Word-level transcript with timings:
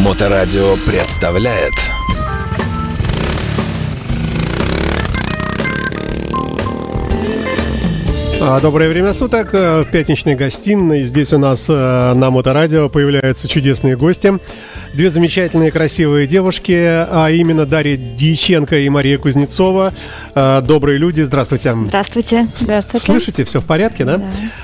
Моторадио 0.00 0.76
представляет 0.86 1.74
А, 8.40 8.58
Доброе 8.60 8.88
время 8.88 9.12
суток. 9.12 9.50
Э, 9.52 9.82
В 9.82 9.90
пятничной 9.90 10.34
гостиной 10.34 11.02
здесь 11.02 11.34
у 11.34 11.38
нас 11.38 11.66
э, 11.68 12.12
на 12.14 12.30
Моторадио 12.30 12.88
появляются 12.88 13.46
чудесные 13.46 13.98
гости. 13.98 14.38
Две 14.92 15.08
замечательные 15.08 15.70
красивые 15.70 16.26
девушки, 16.26 16.72
а 16.76 17.28
именно 17.30 17.64
Дарья 17.64 17.96
Дьяченко 17.96 18.76
и 18.80 18.88
Мария 18.88 19.18
Кузнецова. 19.18 19.94
Э, 20.34 20.60
Добрые 20.62 20.98
люди, 20.98 21.22
здравствуйте. 21.22 21.76
Здравствуйте. 21.86 22.48
Здравствуйте. 22.56 23.06
Слышите, 23.06 23.44
все 23.44 23.60
в 23.60 23.64
порядке, 23.64 24.04
да? 24.04 24.20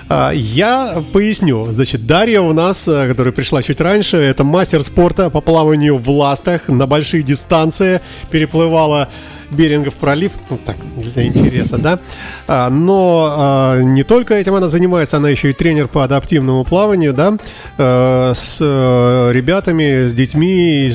А, 0.09 0.33
Я 0.33 1.05
поясню. 1.13 1.67
Значит, 1.71 2.07
Дарья 2.07 2.41
у 2.41 2.53
нас, 2.53 2.89
э, 2.89 3.07
которая 3.09 3.33
пришла 3.33 3.63
чуть 3.63 3.81
раньше, 3.81 4.17
это 4.17 4.43
мастер 4.43 4.83
спорта 4.83 5.31
по 5.31 5.41
плаванию 5.41 5.97
в 5.97 6.11
ластах 6.11 6.67
на 6.67 6.89
большие 6.89 7.23
дистанции, 7.23 8.01
переплывала 8.31 9.09
Берингов 9.51 9.95
пролив, 9.95 10.33
ну 10.51 10.59
так, 10.65 10.77
для 10.97 11.27
интереса, 11.27 11.79
да. 11.79 11.99
А, 12.47 12.71
но 12.71 13.35
а, 13.37 13.81
не 13.81 14.03
только 14.03 14.35
этим 14.35 14.55
она 14.55 14.69
занимается, 14.69 15.17
она 15.17 15.29
еще 15.29 15.51
и 15.51 15.53
тренер 15.53 15.89
по 15.89 16.05
адаптивному 16.05 16.65
плаванию, 16.65 17.13
да, 17.13 17.37
э, 17.79 18.33
с 18.35 18.59
э, 18.61 19.31
ребятами, 19.33 20.09
с 20.09 20.15
детьми, 20.15 20.91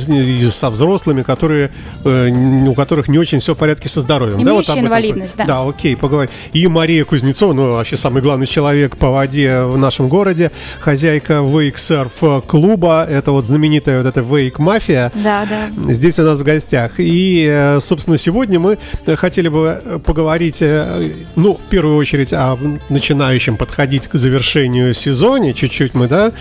со 0.52 0.70
взрослыми, 0.70 1.24
которые, 1.24 1.72
э, 2.04 2.30
у 2.68 2.74
которых 2.74 3.08
не 3.08 3.18
очень 3.18 3.40
все 3.40 3.56
в 3.56 3.58
порядке 3.58 3.90
со 3.90 4.02
здоровьем. 4.02 4.44
да, 4.44 4.52
Имеющие 4.52 4.74
об 4.74 4.86
инвалидность, 4.86 5.38
да. 5.38 5.46
Да, 5.46 5.68
окей, 5.68 5.96
поговорим. 5.96 6.32
И 6.54 6.68
Мария 6.68 7.06
Кузнецова, 7.06 7.54
ну, 7.54 7.74
вообще 7.74 7.98
самый 7.98 8.22
главный 8.22 8.48
человек 8.48 8.98
по 8.98 9.10
воде 9.10 9.64
в 9.64 9.78
нашем 9.78 10.10
городе, 10.10 10.52
хозяйка 10.80 11.34
Surf 11.34 12.42
клуба, 12.46 13.06
это 13.10 13.32
вот 13.32 13.46
знаменитая 13.46 14.02
вот 14.02 14.08
эта 14.08 14.22
Wake 14.22 14.56
Мафия. 14.58 15.12
Да, 15.16 15.46
да. 15.50 15.94
Здесь 15.94 16.20
у 16.20 16.24
нас 16.24 16.40
в 16.40 16.44
гостях. 16.44 16.94
И, 16.98 17.48
э, 17.50 17.80
собственно, 17.82 18.18
сегодня 18.18 18.41
мы 18.50 18.78
э, 19.06 19.16
хотели 19.16 19.48
бы 19.48 19.82
э, 19.84 20.00
поговорить, 20.00 20.62
э, 20.62 21.12
ну, 21.36 21.56
в 21.56 21.62
первую 21.70 21.98
очередь, 21.98 22.34
о 22.34 22.58
начинающем 22.90 23.58
подходить 23.58 24.08
к 24.08 24.16
завершению 24.16 24.94
сезоне. 24.94 25.54
Чуть-чуть 25.54 25.94
мы, 25.94 26.08
да, 26.08 26.32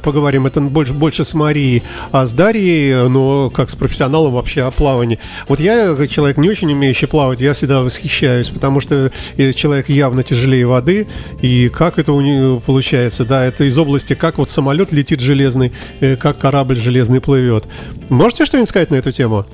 поговорим. 0.00 0.46
Это 0.46 0.60
больше, 0.60 0.92
больше 0.92 1.24
с 1.24 1.34
Марией, 1.34 1.82
а 2.12 2.26
с 2.26 2.32
Дарьей, 2.34 3.08
ну, 3.08 3.50
как 3.50 3.70
с 3.70 3.74
профессионалом 3.74 4.32
вообще 4.32 4.62
о 4.62 4.70
плавании. 4.70 5.18
Вот 5.48 5.60
я, 5.60 5.96
человек, 6.08 6.36
не 6.36 6.48
очень 6.48 6.72
умеющий 6.72 7.08
плавать, 7.08 7.40
я 7.40 7.52
всегда 7.52 7.82
восхищаюсь, 7.82 8.48
потому 8.50 8.80
что 8.80 9.10
человек 9.36 9.88
явно 9.88 10.22
тяжелее 10.22 10.66
воды. 10.66 11.06
И 11.42 11.68
как 11.68 11.98
это 11.98 12.12
у 12.12 12.20
него 12.20 12.60
получается, 12.60 13.24
да, 13.24 13.44
это 13.44 13.64
из 13.64 13.78
области, 13.78 14.14
как 14.14 14.38
вот 14.38 14.48
самолет 14.48 14.92
летит 14.92 15.20
железный, 15.20 15.72
как 16.00 16.38
корабль 16.38 16.76
железный 16.76 17.20
плывет. 17.20 17.64
Можете 18.08 18.44
что-нибудь 18.44 18.68
сказать 18.68 18.90
на 18.90 18.96
эту 18.96 19.10
тему? 19.10 19.46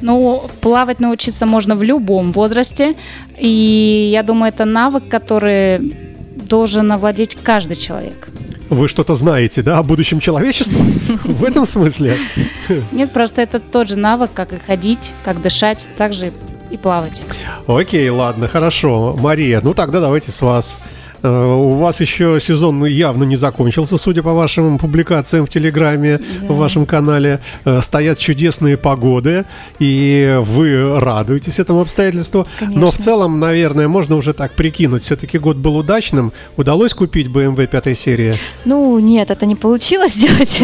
Ну, 0.00 0.48
плавать 0.60 1.00
научиться 1.00 1.46
можно 1.46 1.74
в 1.74 1.82
любом 1.82 2.32
возрасте. 2.32 2.94
И 3.38 4.10
я 4.12 4.22
думаю, 4.22 4.52
это 4.52 4.64
навык, 4.64 5.04
который 5.08 5.94
должен 6.48 6.90
овладеть 6.92 7.36
каждый 7.42 7.76
человек. 7.76 8.28
Вы 8.70 8.86
что-то 8.86 9.16
знаете, 9.16 9.62
да, 9.62 9.78
о 9.78 9.82
будущем 9.82 10.20
человечества? 10.20 10.80
В 11.24 11.44
этом 11.44 11.66
смысле? 11.66 12.16
Нет, 12.92 13.12
просто 13.12 13.42
это 13.42 13.58
тот 13.58 13.88
же 13.88 13.96
навык, 13.96 14.30
как 14.32 14.52
и 14.52 14.58
ходить, 14.58 15.12
как 15.24 15.42
дышать, 15.42 15.88
так 15.98 16.12
же 16.12 16.32
и 16.70 16.76
плавать. 16.76 17.20
Окей, 17.66 18.08
ладно, 18.10 18.46
хорошо. 18.46 19.16
Мария, 19.18 19.60
ну 19.60 19.74
тогда 19.74 20.00
давайте 20.00 20.30
с 20.30 20.40
вас. 20.40 20.78
Э, 21.22 21.54
У 21.54 21.74
вас 21.74 22.00
еще 22.00 22.38
сезон 22.40 22.84
явно 22.84 23.24
не 23.24 23.36
закончился, 23.36 23.98
судя 23.98 24.22
по 24.22 24.32
вашим 24.32 24.78
публикациям 24.78 25.46
в 25.46 25.48
Телеграме, 25.48 26.20
в 26.42 26.56
вашем 26.56 26.86
канале. 26.86 27.40
Э, 27.64 27.80
Стоят 27.82 28.18
чудесные 28.18 28.76
погоды, 28.76 29.44
и 29.78 30.38
вы 30.42 30.98
радуетесь 31.00 31.58
этому 31.58 31.80
обстоятельству. 31.80 32.46
Конечно. 32.58 32.80
Но 32.80 32.90
в 32.90 32.96
целом, 32.96 33.40
наверное, 33.40 33.88
можно 33.88 34.16
уже 34.16 34.32
так 34.32 34.52
прикинуть. 34.52 35.02
Все-таки 35.02 35.38
год 35.38 35.56
был 35.56 35.76
удачным. 35.76 36.32
Удалось 36.56 36.94
купить 36.94 37.28
BMW 37.28 37.66
пятой 37.66 37.94
серии? 37.94 38.34
Ну, 38.64 38.98
нет, 38.98 39.30
это 39.30 39.46
не 39.46 39.56
получилось 39.56 40.12
сделать. 40.14 40.62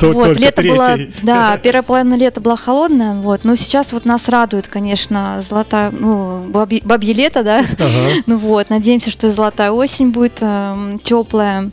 Вот, 0.00 0.38
лето 0.38 0.62
было, 0.62 0.96
да, 1.22 1.56
первая 1.62 1.82
половина 1.82 2.14
лета 2.14 2.40
была 2.40 2.56
холодная, 2.56 3.14
вот, 3.14 3.44
но 3.44 3.56
сейчас 3.56 3.92
вот 3.92 4.04
нас 4.04 4.28
радует, 4.28 4.66
конечно, 4.68 5.42
золотая, 5.48 5.90
ну, 5.90 6.44
бабье, 6.48 7.12
лето, 7.12 7.42
да, 7.42 7.64
ну 8.26 8.36
вот, 8.36 8.70
надеемся, 8.70 9.10
что 9.10 9.26
и 9.26 9.30
золотая 9.30 9.70
осень 9.70 9.95
будет 10.04 10.38
эм, 10.40 10.98
теплая, 10.98 11.70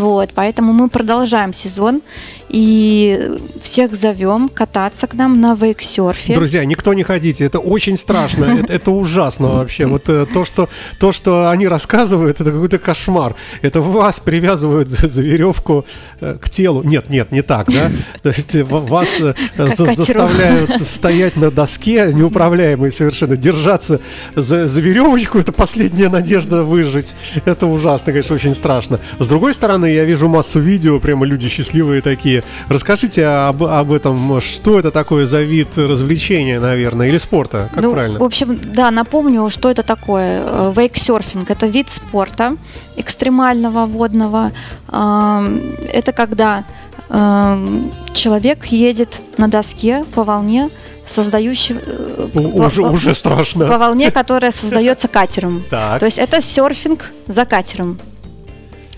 вот, 0.00 0.30
поэтому 0.34 0.72
мы 0.72 0.88
продолжаем 0.88 1.52
сезон 1.52 2.02
и 2.48 3.38
всех 3.60 3.94
зовем 3.94 4.48
кататься 4.48 5.06
к 5.06 5.14
нам 5.14 5.40
на 5.40 5.54
вейксерфе. 5.54 6.34
Друзья, 6.34 6.64
никто 6.64 6.94
не 6.94 7.02
ходите, 7.02 7.44
это 7.44 7.58
очень 7.58 7.96
страшно, 7.96 8.44
это, 8.68 8.90
ужасно 8.90 9.48
вообще. 9.48 9.86
Вот 9.86 10.08
э, 10.08 10.26
то 10.32 10.44
что, 10.44 10.68
то, 10.98 11.10
что 11.10 11.50
они 11.50 11.66
рассказывают, 11.66 12.40
это 12.40 12.52
какой-то 12.52 12.78
кошмар. 12.78 13.34
Это 13.62 13.80
вас 13.80 14.20
привязывают 14.20 14.88
за, 14.88 15.22
веревку 15.22 15.84
э, 16.20 16.36
к 16.40 16.48
телу. 16.48 16.82
Нет, 16.82 17.10
нет, 17.10 17.32
не 17.32 17.42
так, 17.42 17.72
да? 17.72 17.90
То 18.22 18.28
есть 18.28 18.54
э, 18.54 18.62
ва- 18.62 18.80
вас 18.80 19.20
заставляют 19.56 20.86
стоять 20.86 21.36
на 21.36 21.50
доске, 21.50 22.10
неуправляемой 22.12 22.92
совершенно, 22.92 23.36
держаться 23.36 24.00
за 24.36 24.66
веревочку, 24.80 25.38
это 25.38 25.52
последняя 25.52 26.08
надежда 26.08 26.62
выжить. 26.62 27.14
Это 27.44 27.66
ужасно, 27.66 28.12
конечно, 28.12 28.34
очень 28.34 28.54
страшно. 28.54 29.00
С 29.18 29.26
другой 29.26 29.54
стороны, 29.54 29.83
я 29.92 30.04
вижу 30.04 30.28
массу 30.28 30.60
видео, 30.60 30.98
прямо 31.00 31.26
люди 31.26 31.48
счастливые 31.48 32.02
такие. 32.02 32.42
Расскажите 32.68 33.26
об, 33.26 33.62
об 33.64 33.92
этом, 33.92 34.40
что 34.40 34.78
это 34.78 34.90
такое 34.90 35.26
за 35.26 35.42
вид 35.42 35.76
развлечения, 35.76 36.60
наверное, 36.60 37.08
или 37.08 37.18
спорта, 37.18 37.68
как 37.72 37.82
ну, 37.82 37.92
правильно? 37.92 38.18
В 38.18 38.24
общем, 38.24 38.58
да, 38.62 38.90
напомню, 38.90 39.48
что 39.50 39.70
это 39.70 39.82
такое. 39.82 40.42
Э, 40.44 40.72
Вейксерфинг– 40.76 41.50
это 41.50 41.66
вид 41.66 41.88
спорта 41.90 42.56
экстремального 42.96 43.86
водного. 43.86 44.52
Ам, 44.88 45.60
Это 45.92 46.12
когда 46.12 46.64
ам, 47.08 47.90
человек 48.12 48.64
едет 48.66 49.20
на 49.38 49.48
доске 49.48 50.04
по 50.14 50.24
волне, 50.24 50.70
создающей... 51.06 51.76
э, 51.84 52.28
уже, 52.34 52.82
по- 52.82 52.88
уже 52.88 53.14
страшно. 53.14 53.66
По 53.66 53.78
волне, 53.78 54.10
которая 54.10 54.52
создается 54.62 55.08
катером. 55.08 55.64
Так. 55.70 56.00
То 56.00 56.06
есть 56.06 56.18
это 56.18 56.40
серфинг 56.40 57.10
за 57.26 57.44
катером, 57.44 57.98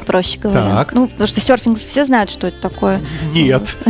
проще 0.06 0.38
говоря. 0.38 0.74
Так. 0.76 0.92
Ну, 0.94 1.08
потому 1.08 1.26
что 1.26 1.40
серфинг 1.40 1.78
все 1.78 2.04
знают, 2.04 2.30
что 2.30 2.46
это 2.46 2.60
такое. 2.60 3.00
Нет. 3.32 3.76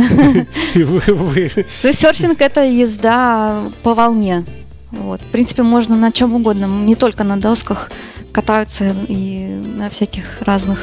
Есть 0.73 1.99
серфинг 1.99 2.41
это 2.41 2.63
езда 2.63 3.61
по 3.83 3.93
волне. 3.93 4.43
Вот. 4.91 5.21
В 5.21 5.31
принципе, 5.31 5.63
можно 5.63 5.95
на 5.95 6.11
чем 6.11 6.35
угодно, 6.35 6.65
не 6.65 6.95
только 6.95 7.23
на 7.23 7.37
досках 7.37 7.91
катаются 8.31 8.95
и 9.07 9.47
на 9.77 9.89
всяких 9.89 10.41
разных 10.41 10.79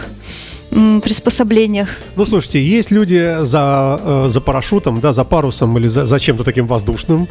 приспособлениях. 1.02 1.88
Ну, 2.16 2.24
слушайте, 2.24 2.64
есть 2.64 2.90
люди 2.90 3.36
за, 3.42 4.00
э, 4.02 4.28
за 4.28 4.40
парашютом, 4.40 5.00
да, 5.00 5.12
за 5.12 5.24
парусом 5.24 5.78
или 5.78 5.86
за, 5.86 6.04
за 6.04 6.18
чем-то 6.18 6.42
таким 6.42 6.66
воздушным. 6.66 7.28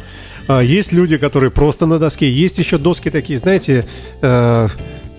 А, 0.48 0.60
Есть 0.62 0.92
люди, 0.92 1.18
которые 1.18 1.50
просто 1.50 1.86
на 1.86 1.98
доске. 1.98 2.30
Есть 2.30 2.58
еще 2.58 2.78
доски 2.78 3.10
такие, 3.10 3.38
знаете, 3.38 3.84
э, 4.22 4.68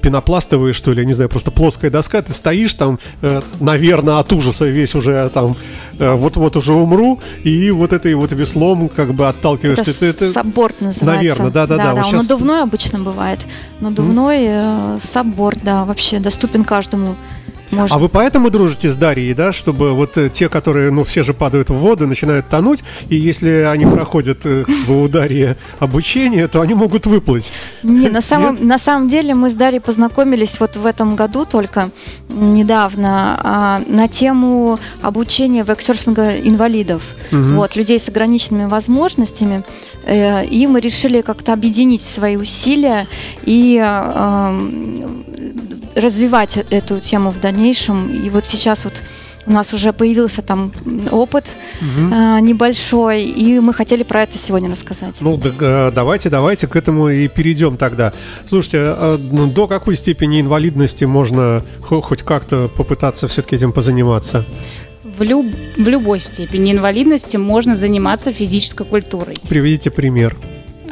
пенопластовые, 0.05 0.71
что 0.73 0.93
ли, 0.93 1.03
не 1.03 1.13
знаю, 1.13 1.29
просто 1.29 1.49
плоская 1.49 1.89
доска. 1.89 2.21
Ты 2.21 2.31
стоишь 2.31 2.75
там, 2.75 2.99
э, 3.23 3.41
наверное, 3.59 4.19
от 4.19 4.31
ужаса 4.33 4.65
весь 4.65 4.93
уже 4.93 5.27
там, 5.33 5.57
э, 5.97 6.13
вот-вот 6.13 6.55
уже 6.57 6.73
умру, 6.73 7.19
и 7.43 7.71
вот 7.71 7.91
этой 7.91 8.13
вот 8.13 8.31
веслом 8.31 8.87
как 8.87 9.15
бы 9.15 9.27
отталкиваешься. 9.27 9.89
Это, 9.89 10.05
Это- 10.05 10.25
это- 10.25 10.31
сабборд 10.33 10.79
называется. 10.79 11.05
Наверно, 11.05 11.49
да-да-да, 11.49 11.95
вот 11.95 12.05
он 12.05 12.11
щас- 12.11 12.29
надувной 12.29 12.61
обычно 12.61 12.99
бывает. 12.99 13.39
Надувной 13.79 14.45
э, 14.47 14.99
сабборд, 15.01 15.57
да, 15.63 15.83
вообще 15.85 16.19
доступен 16.19 16.63
каждому. 16.65 17.15
Может. 17.71 17.95
А 17.95 17.99
вы 17.99 18.09
поэтому 18.09 18.49
дружите 18.49 18.89
с 18.89 18.95
Дарьей, 18.95 19.33
да, 19.33 19.51
чтобы 19.51 19.93
вот 19.93 20.17
э, 20.17 20.29
те, 20.29 20.49
которые, 20.49 20.91
ну, 20.91 21.03
все 21.03 21.23
же 21.23 21.33
падают 21.33 21.69
в 21.69 21.73
воду, 21.73 22.07
начинают 22.07 22.47
тонуть, 22.47 22.83
и 23.09 23.15
если 23.15 23.67
они 23.69 23.85
проходят 23.85 24.39
э, 24.43 24.65
у 24.87 25.07
Дарьи 25.07 25.55
обучение, 25.79 26.47
то 26.47 26.61
они 26.61 26.73
могут 26.73 27.05
выплыть. 27.05 27.51
Не, 27.83 28.09
на 28.09 28.21
самом, 28.21 28.55
Нет? 28.55 28.63
на 28.63 28.79
самом 28.79 29.07
деле 29.07 29.33
мы 29.33 29.49
с 29.49 29.55
Дарьей 29.55 29.81
познакомились 29.81 30.59
вот 30.59 30.75
в 30.75 30.85
этом 30.85 31.15
году 31.15 31.45
только 31.45 31.89
недавно 32.29 33.39
а, 33.43 33.81
на 33.87 34.07
тему 34.07 34.79
обучения 35.01 35.63
вексерфинга 35.63 36.37
инвалидов, 36.37 37.03
вот, 37.31 37.75
людей 37.75 37.99
с 37.99 38.09
ограниченными 38.09 38.67
возможностями. 38.67 39.63
Э, 40.05 40.45
и 40.45 40.67
мы 40.67 40.79
решили 40.79 41.21
как-то 41.21 41.53
объединить 41.53 42.01
свои 42.01 42.35
усилия 42.35 43.07
и 43.43 43.79
развивать 45.95 46.57
эту 46.69 46.99
тему 46.99 47.31
в 47.31 47.39
дальнейшем. 47.39 48.09
И 48.09 48.29
вот 48.29 48.45
сейчас 48.45 48.85
вот 48.85 49.01
у 49.47 49.51
нас 49.51 49.73
уже 49.73 49.93
появился 49.93 50.41
там 50.41 50.71
опыт 51.11 51.45
а, 52.11 52.39
небольшой, 52.39 53.23
и 53.23 53.59
мы 53.59 53.73
хотели 53.73 54.03
про 54.03 54.23
это 54.23 54.37
сегодня 54.37 54.71
рассказать. 54.71 55.15
Ну, 55.19 55.37
да, 55.37 55.51
э, 55.59 55.91
давайте, 55.93 56.29
давайте 56.29 56.67
к 56.67 56.75
этому 56.75 57.09
и 57.09 57.27
перейдем 57.27 57.77
тогда. 57.77 58.11
Слушайте, 58.47 58.95
э, 58.97 59.17
ну, 59.31 59.47
до 59.47 59.67
какой 59.67 59.95
степени 59.95 60.41
инвалидности 60.41 61.05
можно 61.05 61.63
хо- 61.81 62.01
хоть 62.01 62.23
как-то 62.23 62.69
попытаться 62.69 63.27
все-таки 63.27 63.55
этим 63.55 63.71
позаниматься? 63.71 64.45
в, 65.17 65.23
люб, 65.23 65.45
в 65.77 65.87
любой 65.87 66.19
степени 66.19 66.71
инвалидности 66.71 67.37
можно 67.37 67.75
заниматься 67.75 68.31
физической 68.31 68.85
культурой. 68.85 69.37
Приведите 69.47 69.91
пример. 69.91 70.35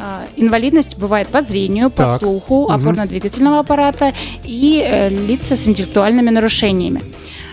А, 0.06 0.26
Инвалидность 0.36 0.98
бывает 0.98 1.28
по 1.28 1.40
зрению, 1.40 1.88
по 1.88 2.04
Так. 2.04 2.18
слуху, 2.18 2.68
опорно-двигательного 2.70 3.60
аппарата 3.60 4.12
и 4.42 4.84
э, 4.84 5.08
лица 5.08 5.56
с 5.56 5.66
интеллектуальными 5.66 6.28
нарушениями. 6.28 7.02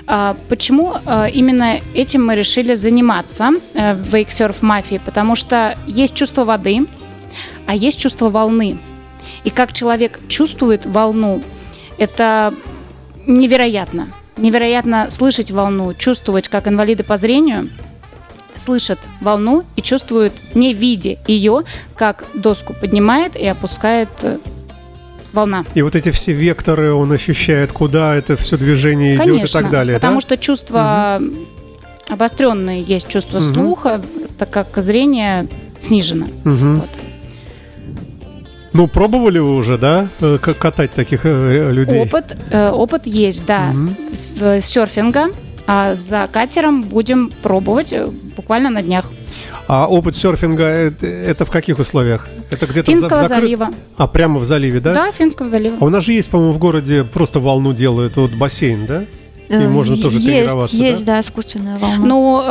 А, 0.05 0.35
Почему 0.49 0.93
э, 0.93 1.29
именно 1.33 1.79
этим 1.93 2.25
мы 2.25 2.35
решили 2.35 2.75
заниматься 2.75 3.51
э, 3.73 3.93
в 3.93 4.13
Wakesurf 4.13 4.57
Мафии? 4.61 4.99
Потому 5.05 5.37
что 5.37 5.77
есть 5.87 6.13
чувство 6.13 6.43
воды, 6.43 6.87
а 7.67 7.73
есть 7.73 7.97
чувство 7.97 8.27
волны. 8.27 8.77
И 9.45 9.49
как 9.49 9.71
человек 9.71 10.19
чувствует 10.27 10.85
волну, 10.85 11.41
это 11.97 12.53
невероятно. 13.27 14.09
Невероятно 14.35 15.09
слышать 15.09 15.51
волну, 15.51 15.93
чувствовать, 15.93 16.49
как 16.49 16.67
инвалиды 16.67 17.03
по 17.03 17.15
зрению 17.15 17.69
слышат 18.55 18.99
волну 19.21 19.63
и 19.75 19.81
чувствуют, 19.81 20.33
не 20.55 20.73
видя 20.73 21.15
ее, 21.27 21.61
как 21.95 22.25
доску 22.33 22.73
поднимает 22.73 23.35
и 23.35 23.45
опускает 23.45 24.09
э, 24.23 24.37
волна. 25.33 25.63
И 25.73 25.81
вот 25.81 25.95
эти 25.95 26.11
все 26.11 26.33
векторы 26.33 26.93
он 26.93 27.11
ощущает, 27.11 27.71
куда 27.71 28.15
это 28.15 28.35
все 28.35 28.57
движение 28.57 29.15
идет 29.15 29.25
Конечно, 29.25 29.59
и 29.59 29.61
так 29.61 29.71
далее, 29.71 29.95
потому 29.95 30.15
да? 30.15 30.21
что 30.21 30.37
чувства 30.37 31.21
обостренные 32.09 32.81
есть 32.81 33.07
чувство 33.07 33.39
Мгм. 33.39 33.53
слуха, 33.53 34.01
так 34.37 34.49
как 34.49 34.67
зрение 34.83 35.47
снижено. 35.79 36.27
Мгм. 36.43 36.81
Вот. 36.81 36.89
Ну, 38.73 38.87
пробовали 38.87 39.39
вы 39.39 39.55
уже, 39.55 39.77
да, 39.77 40.07
э, 40.21 40.37
катать 40.37 40.91
таких 40.91 41.21
э, 41.25 41.71
людей? 41.71 41.99
Опыт, 42.01 42.37
опыт 42.53 43.05
есть, 43.05 43.45
да, 43.45 43.73
в- 43.73 44.61
серфинга. 44.61 45.27
А 45.67 45.95
за 45.95 46.27
катером 46.31 46.83
будем 46.83 47.31
пробовать 47.43 47.93
э, 47.93 48.07
буквально 48.35 48.69
на 48.69 48.81
днях. 48.81 49.05
А 49.67 49.87
опыт 49.87 50.15
серфинга 50.15 50.65
это, 50.65 51.45
в 51.45 51.49
каких 51.51 51.79
условиях? 51.79 52.27
Это 52.49 52.65
где-то 52.65 52.91
в 52.91 52.93
Финского 52.93 53.23
закрыт- 53.23 53.27
залива. 53.41 53.69
А 53.97 54.07
прямо 54.07 54.39
в 54.39 54.45
заливе, 54.45 54.79
да? 54.81 54.93
Да, 54.93 55.11
Финского 55.11 55.47
залива. 55.47 55.77
А 55.79 55.85
у 55.85 55.89
нас 55.89 56.03
же 56.03 56.13
есть, 56.13 56.29
по-моему, 56.29 56.53
в 56.53 56.57
городе 56.57 57.03
просто 57.03 57.39
волну 57.39 57.71
делают, 57.73 58.17
вот 58.17 58.31
бассейн, 58.31 58.85
да? 58.85 59.03
И 59.49 59.53
Э, 59.53 59.67
можно 59.69 59.95
тоже 59.97 60.17
есть, 60.17 60.25
тренироваться, 60.27 60.77
да? 60.77 60.83
Есть, 60.85 61.05
да, 61.05 61.19
искусственная 61.19 61.77
волна. 61.77 62.05
Но 62.05 62.43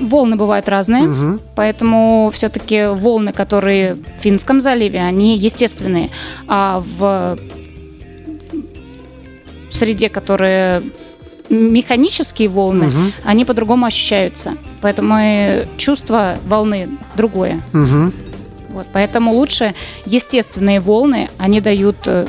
э, 0.00 0.04
волны 0.04 0.36
бывают 0.36 0.68
разные, 0.68 1.02
Мгм. 1.04 1.40
поэтому 1.56 2.30
все-таки 2.32 2.86
волны, 2.86 3.32
которые 3.32 3.94
в 3.94 4.20
Финском 4.22 4.60
заливе, 4.60 5.00
они 5.00 5.36
естественные. 5.38 6.10
А 6.46 6.82
в 6.98 7.36
в 9.70 9.74
среде, 9.76 10.08
которые 10.08 10.82
механические 11.50 12.48
волны, 12.48 12.86
Мгм. 12.86 13.12
они 13.24 13.44
по-другому 13.44 13.86
ощущаются. 13.86 14.52
Поэтому 14.80 15.16
чувство 15.76 16.38
волны 16.46 16.88
другое. 17.16 17.60
Мгм. 17.72 18.12
Вот, 18.70 18.86
поэтому 18.92 19.32
лучше 19.32 19.74
естественные 20.06 20.80
волны, 20.80 21.30
они 21.38 21.60
дают 21.60 21.96
э, 22.06 22.26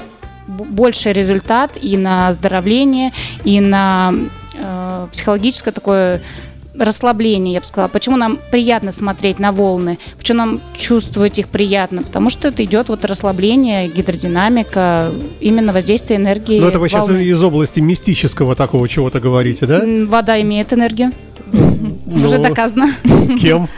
больший 0.48 1.14
результат 1.14 1.72
и 1.80 1.98
на 1.98 2.30
оздоровление, 2.30 3.12
и 3.44 3.60
на 3.60 4.14
э, 4.56 5.08
психологическое 5.12 5.72
такое 5.72 6.22
расслабление, 6.78 7.54
я 7.54 7.60
бы 7.60 7.66
сказала. 7.66 7.90
Почему 7.90 8.16
нам 8.18 8.40
приятно 8.52 8.92
смотреть 8.92 9.40
на 9.40 9.52
волны? 9.52 9.98
Почему 10.18 10.38
нам 10.38 10.62
чувствовать 10.78 11.40
их 11.40 11.48
приятно? 11.48 12.04
Потому 12.04 12.30
что 12.30 12.48
это 12.48 12.64
идет 12.64 12.90
вот 12.90 13.06
расслабление, 13.06 13.88
гидродинамика, 13.88 15.12
именно 15.40 15.74
воздействие 15.74 16.20
энергии. 16.20 16.60
Ну, 16.60 16.68
это 16.68 16.80
вы 16.80 16.90
сейчас 16.90 17.08
волны. 17.08 17.24
из 17.24 17.42
области 17.44 17.80
мистического 17.80 18.56
такого 18.56 18.88
чего-то 18.88 19.20
говорите, 19.20 19.66
да? 19.66 19.82
Вода 20.08 20.40
имеет 20.42 20.74
энергию. 20.74 21.12
Уже 22.06 22.38
Ну, 22.38 22.44
доказано. 22.44 22.88
Кем? 23.40 23.68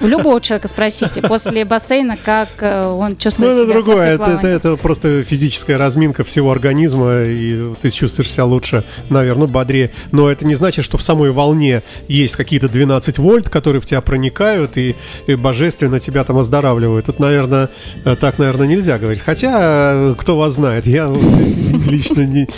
У 0.00 0.06
любого 0.06 0.40
человека 0.40 0.68
спросите, 0.68 1.22
после 1.22 1.64
бассейна, 1.64 2.16
как 2.22 2.48
э, 2.60 2.86
он 2.86 3.10
Ну, 3.10 3.16
чувствует 3.16 3.52
это 3.52 3.60
себя 3.62 3.72
другое. 3.74 3.94
после 3.96 4.12
Это, 4.12 4.22
это, 4.24 4.32
плавания. 4.32 4.56
это 4.56 4.76
просто 4.76 5.24
физическая 5.24 5.78
разминка 5.78 6.24
всего 6.24 6.50
организма, 6.52 7.22
и 7.24 7.72
ты 7.80 7.90
чувствуешь 7.90 8.30
себя 8.30 8.44
лучше, 8.44 8.84
наверное, 9.10 9.46
бодрее. 9.46 9.90
Но 10.10 10.30
это 10.30 10.46
не 10.46 10.54
значит, 10.54 10.84
что 10.84 10.98
в 10.98 11.02
самой 11.02 11.30
волне 11.30 11.82
есть 12.08 12.36
какие-то 12.36 12.68
12 12.68 13.18
вольт, 13.18 13.48
которые 13.48 13.80
в 13.80 13.86
тебя 13.86 14.00
проникают 14.00 14.76
и, 14.76 14.96
и 15.26 15.34
божественно 15.34 15.98
тебя 15.98 16.24
там 16.24 16.38
оздоравливают. 16.38 17.06
Тут, 17.06 17.18
наверное, 17.18 17.68
э, 18.04 18.16
так, 18.16 18.38
наверное, 18.38 18.66
нельзя 18.66 18.98
говорить. 18.98 19.22
Хотя, 19.22 19.52
э, 19.94 20.14
кто 20.18 20.36
вас 20.36 20.54
знает, 20.54 20.86
я 20.86 21.06
лично 21.86 22.22
не, 22.22 22.48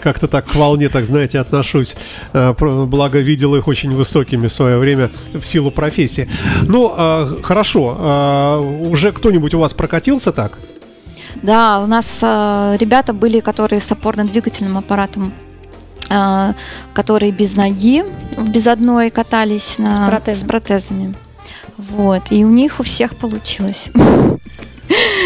как-то 0.00 0.26
так 0.28 0.46
к 0.46 0.54
волне, 0.54 0.88
так 0.88 1.06
знаете, 1.06 1.38
отношусь. 1.38 1.94
Благо 2.32 3.18
видел 3.18 3.54
их 3.54 3.68
очень 3.68 3.92
высокими 3.94 4.48
в 4.48 4.52
свое 4.54 4.78
время 4.78 5.10
в 5.32 5.44
силу 5.44 5.70
профессии. 5.70 6.11
Ну, 6.62 6.92
э, 6.96 7.36
хорошо. 7.42 7.96
э, 7.98 8.88
Уже 8.90 9.12
кто-нибудь 9.12 9.54
у 9.54 9.58
вас 9.58 9.74
прокатился 9.74 10.32
так? 10.32 10.58
Да, 11.42 11.80
у 11.80 11.86
нас 11.86 12.18
э, 12.22 12.76
ребята 12.78 13.12
были, 13.12 13.40
которые 13.40 13.80
с 13.80 13.90
опорно-двигательным 13.90 14.76
аппаратом, 14.78 15.32
э, 16.10 16.52
которые 16.92 17.32
без 17.32 17.56
ноги, 17.56 18.04
без 18.38 18.66
одной 18.66 19.10
катались 19.10 19.78
на, 19.78 20.06
С 20.06 20.08
протезом. 20.08 20.34
с 20.34 20.48
протезами. 20.48 21.14
Вот. 21.78 22.22
И 22.30 22.44
у 22.44 22.50
них 22.50 22.80
у 22.80 22.82
всех 22.82 23.16
получилось. 23.16 23.88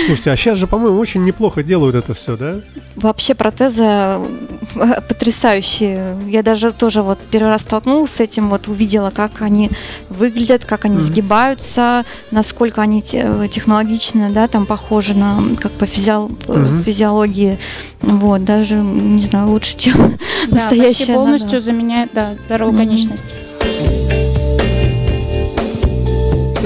Слушайте, 0.06 0.30
а 0.30 0.36
сейчас 0.36 0.58
же, 0.58 0.66
по-моему, 0.66 0.98
очень 0.98 1.24
неплохо 1.24 1.62
делают 1.62 1.96
это 1.96 2.14
все, 2.14 2.36
да? 2.36 2.60
Вообще 2.96 3.34
протезы 3.34 3.84
э, 3.84 4.26
потрясающие. 5.08 6.16
Я 6.28 6.42
даже 6.42 6.72
тоже 6.72 7.02
вот 7.02 7.18
первый 7.30 7.48
раз 7.50 7.62
столкнулась 7.62 8.10
с 8.12 8.20
этим, 8.20 8.48
вот 8.48 8.68
увидела, 8.68 9.10
как 9.10 9.42
они 9.42 9.70
выглядят, 10.08 10.64
как 10.64 10.86
они 10.86 10.96
Мгм. 10.96 11.04
сгибаются, 11.04 12.04
насколько 12.30 12.80
они 12.80 13.02
те- 13.02 13.48
технологично, 13.52 14.30
да, 14.30 14.48
там 14.48 14.64
похожи 14.64 15.14
на, 15.14 15.42
как 15.60 15.72
по 15.72 15.84
физиол- 15.84 16.30
Мгм. 16.48 16.82
физиологии. 16.84 17.58
Вот, 18.00 18.44
даже, 18.44 18.76
не 18.76 19.20
знаю, 19.20 19.48
лучше, 19.48 19.76
чем 19.76 19.96
Да, 20.48 20.56
настоящая 20.56 21.14
полностью 21.14 21.48
нога. 21.50 21.60
заменяет 21.60 22.10
да, 22.14 22.34
здоровую 22.46 22.76
Мгм. 22.78 22.84
конечность. 22.86 23.24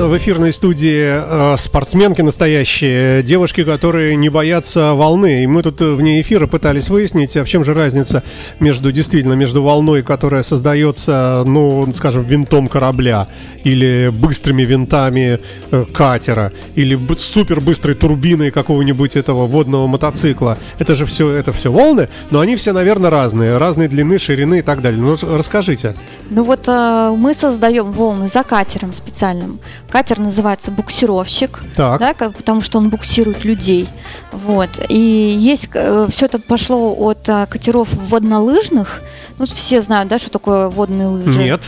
В 0.01 0.17
эфирной 0.17 0.51
студии 0.51 1.09
э, 1.13 1.57
спортсменки 1.59 2.23
настоящие, 2.23 3.23
девушки, 3.23 3.65
которые 3.65 4.17
не 4.17 4.31
боятся 4.31 4.95
волны. 4.95 5.43
И 5.43 5.47
мы 5.47 5.63
тут 5.63 5.83
э, 5.83 5.93
вне 5.93 6.23
эфира 6.23 6.47
пытались 6.47 6.89
выяснить, 6.89 7.37
а 7.37 7.45
в 7.45 7.49
чем 7.49 7.67
же 7.67 7.75
разница 7.75 8.23
между 8.61 8.93
действительно 8.93 9.35
между 9.35 9.63
волной, 9.63 10.03
которая 10.03 10.43
создается, 10.43 11.43
ну, 11.45 11.87
скажем, 11.93 12.23
винтом 12.23 12.69
корабля, 12.69 13.29
или 13.63 14.11
быстрыми 14.11 14.63
винтами 14.63 15.39
э, 15.71 15.85
катера, 15.93 16.51
или 16.77 16.99
супер 17.19 17.61
быстрой 17.61 17.95
турбиной 17.95 18.51
какого-нибудь 18.51 19.17
этого 19.17 19.47
водного 19.47 19.87
мотоцикла. 19.87 20.57
Это 20.79 20.95
же 20.95 21.05
все, 21.05 21.29
это 21.29 21.53
все 21.53 21.71
волны, 21.71 22.09
но 22.31 22.41
они 22.41 22.57
все, 22.57 22.73
наверное, 22.73 23.11
разные, 23.11 23.59
разной 23.59 23.89
длины, 23.89 24.19
ширины 24.19 24.61
и 24.61 24.63
так 24.63 24.81
далее. 24.81 25.03
Ну, 25.03 25.15
расскажите. 25.37 25.95
Ну 26.31 26.43
вот 26.43 26.67
мы 26.69 27.35
создаем 27.35 27.93
волны 27.93 28.29
за 28.29 28.45
катером 28.45 28.93
специальным. 28.93 29.61
Катер 29.91 30.19
называется 30.19 30.71
буксировщик, 30.71 31.63
Так. 31.77 32.01
да, 32.01 32.15
потому 32.15 32.61
что 32.63 32.79
он 32.79 32.91
буксирует 32.91 33.45
людей. 33.45 33.89
Вот. 34.33 34.71
И 34.89 34.97
есть 34.97 35.69
все 35.71 36.27
это 36.27 36.39
пошло 36.39 36.95
от 36.97 37.29
э, 37.29 37.47
катеров 37.51 37.89
воднолыжных. 37.93 39.03
Ну, 39.39 39.47
все 39.47 39.81
знают, 39.81 40.09
да, 40.09 40.19
что 40.19 40.31
такое 40.31 40.69
водные 40.69 41.09
лыжи. 41.09 41.43
Нет. 41.43 41.63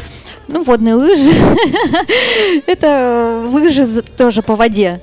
Ну, 0.47 0.63
водные 0.63 0.95
лыжи. 0.95 1.33
Это 2.67 3.43
лыжи 3.51 4.03
тоже 4.03 4.43
по 4.43 4.55
воде. 4.57 5.01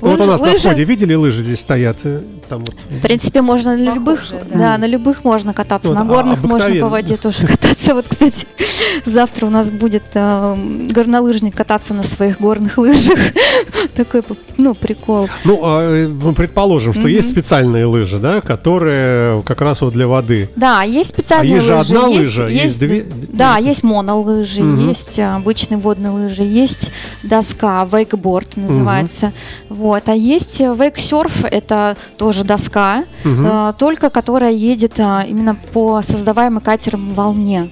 Вот 0.00 0.20
у 0.20 0.22
Лыжи- 0.22 0.26
нас 0.26 0.40
на 0.40 0.46
лыжи- 0.52 0.58
входе 0.58 0.84
видели 0.84 1.14
лыжи 1.14 1.42
здесь 1.42 1.60
стоят? 1.60 1.96
э, 2.04 2.20
Там 2.48 2.60
вот. 2.60 2.74
В 2.88 3.00
принципе, 3.02 3.42
можно 3.42 3.76
на 3.76 3.94
любых, 3.94 4.20
Похоже, 4.20 4.42
да. 4.50 4.58
да. 4.58 4.78
на 4.78 4.86
любых 4.86 5.24
можно 5.24 5.52
кататься, 5.52 5.88
Вот, 5.88 5.94
на 5.94 6.02
а 6.02 6.04
горных 6.04 6.42
можно 6.42 6.56
обыкновенно. 6.66 6.86
по 6.86 6.90
воде 6.90 7.16
тоже 7.16 7.46
кататься. 7.46 7.94
Вот, 7.94 8.06
кстати, 8.08 8.46
завтра 9.04 9.46
у 9.46 9.50
нас 9.50 9.70
будет 9.70 10.04
э, 10.14 10.56
горнолыжник 10.90 11.54
кататься 11.56 11.94
на 11.94 12.02
своих 12.04 12.40
горных 12.40 12.78
лыжах. 12.78 13.18
Такой, 13.96 14.22
ну, 14.56 14.74
прикол. 14.74 15.28
Ну, 15.44 15.60
а, 15.62 15.82
э, 15.82 16.06
ну, 16.08 16.32
предположим, 16.32 16.92
что 16.92 17.02
Мгм. 17.02 17.10
есть 17.10 17.28
специальные 17.30 17.84
лыжи, 17.86 18.18
да, 18.18 18.40
которые 18.40 19.42
как 19.42 19.60
раз 19.60 19.80
вот 19.80 19.92
для 19.92 20.06
воды. 20.06 20.48
Да, 20.56 20.82
есть 20.84 21.10
А 21.10 21.14
специальные 21.14 21.54
есть 21.56 21.66
же 21.66 21.74
лыжи. 21.74 21.94
одна 21.96 22.08
есть- 22.08 22.18
лыжа, 22.36 22.46
есть 22.48 22.78
две. 22.80 23.06
Да, 23.32 23.56
есть 23.58 23.82
монолыжи, 23.82 24.62
Мгм. 24.62 24.88
есть 24.88 25.18
а, 25.18 25.36
обычные 25.36 25.78
водные 25.78 26.10
лыжи, 26.12 26.42
есть 26.44 26.90
доска, 27.22 27.84
вейкборд 27.90 28.56
называется. 28.56 29.32
Вот, 29.68 29.87
а 29.94 30.12
есть 30.12 30.60
э, 30.60 30.72
вейксерф, 30.72 31.44
это 31.44 31.96
тоже 32.16 32.44
доска, 32.44 33.04
э, 33.24 33.72
только 33.78 34.10
которая 34.10 34.52
едет 34.52 34.98
а, 34.98 35.24
именно 35.28 35.54
по 35.72 36.02
создаваемой 36.02 36.60
катером 36.60 37.12
волне. 37.14 37.70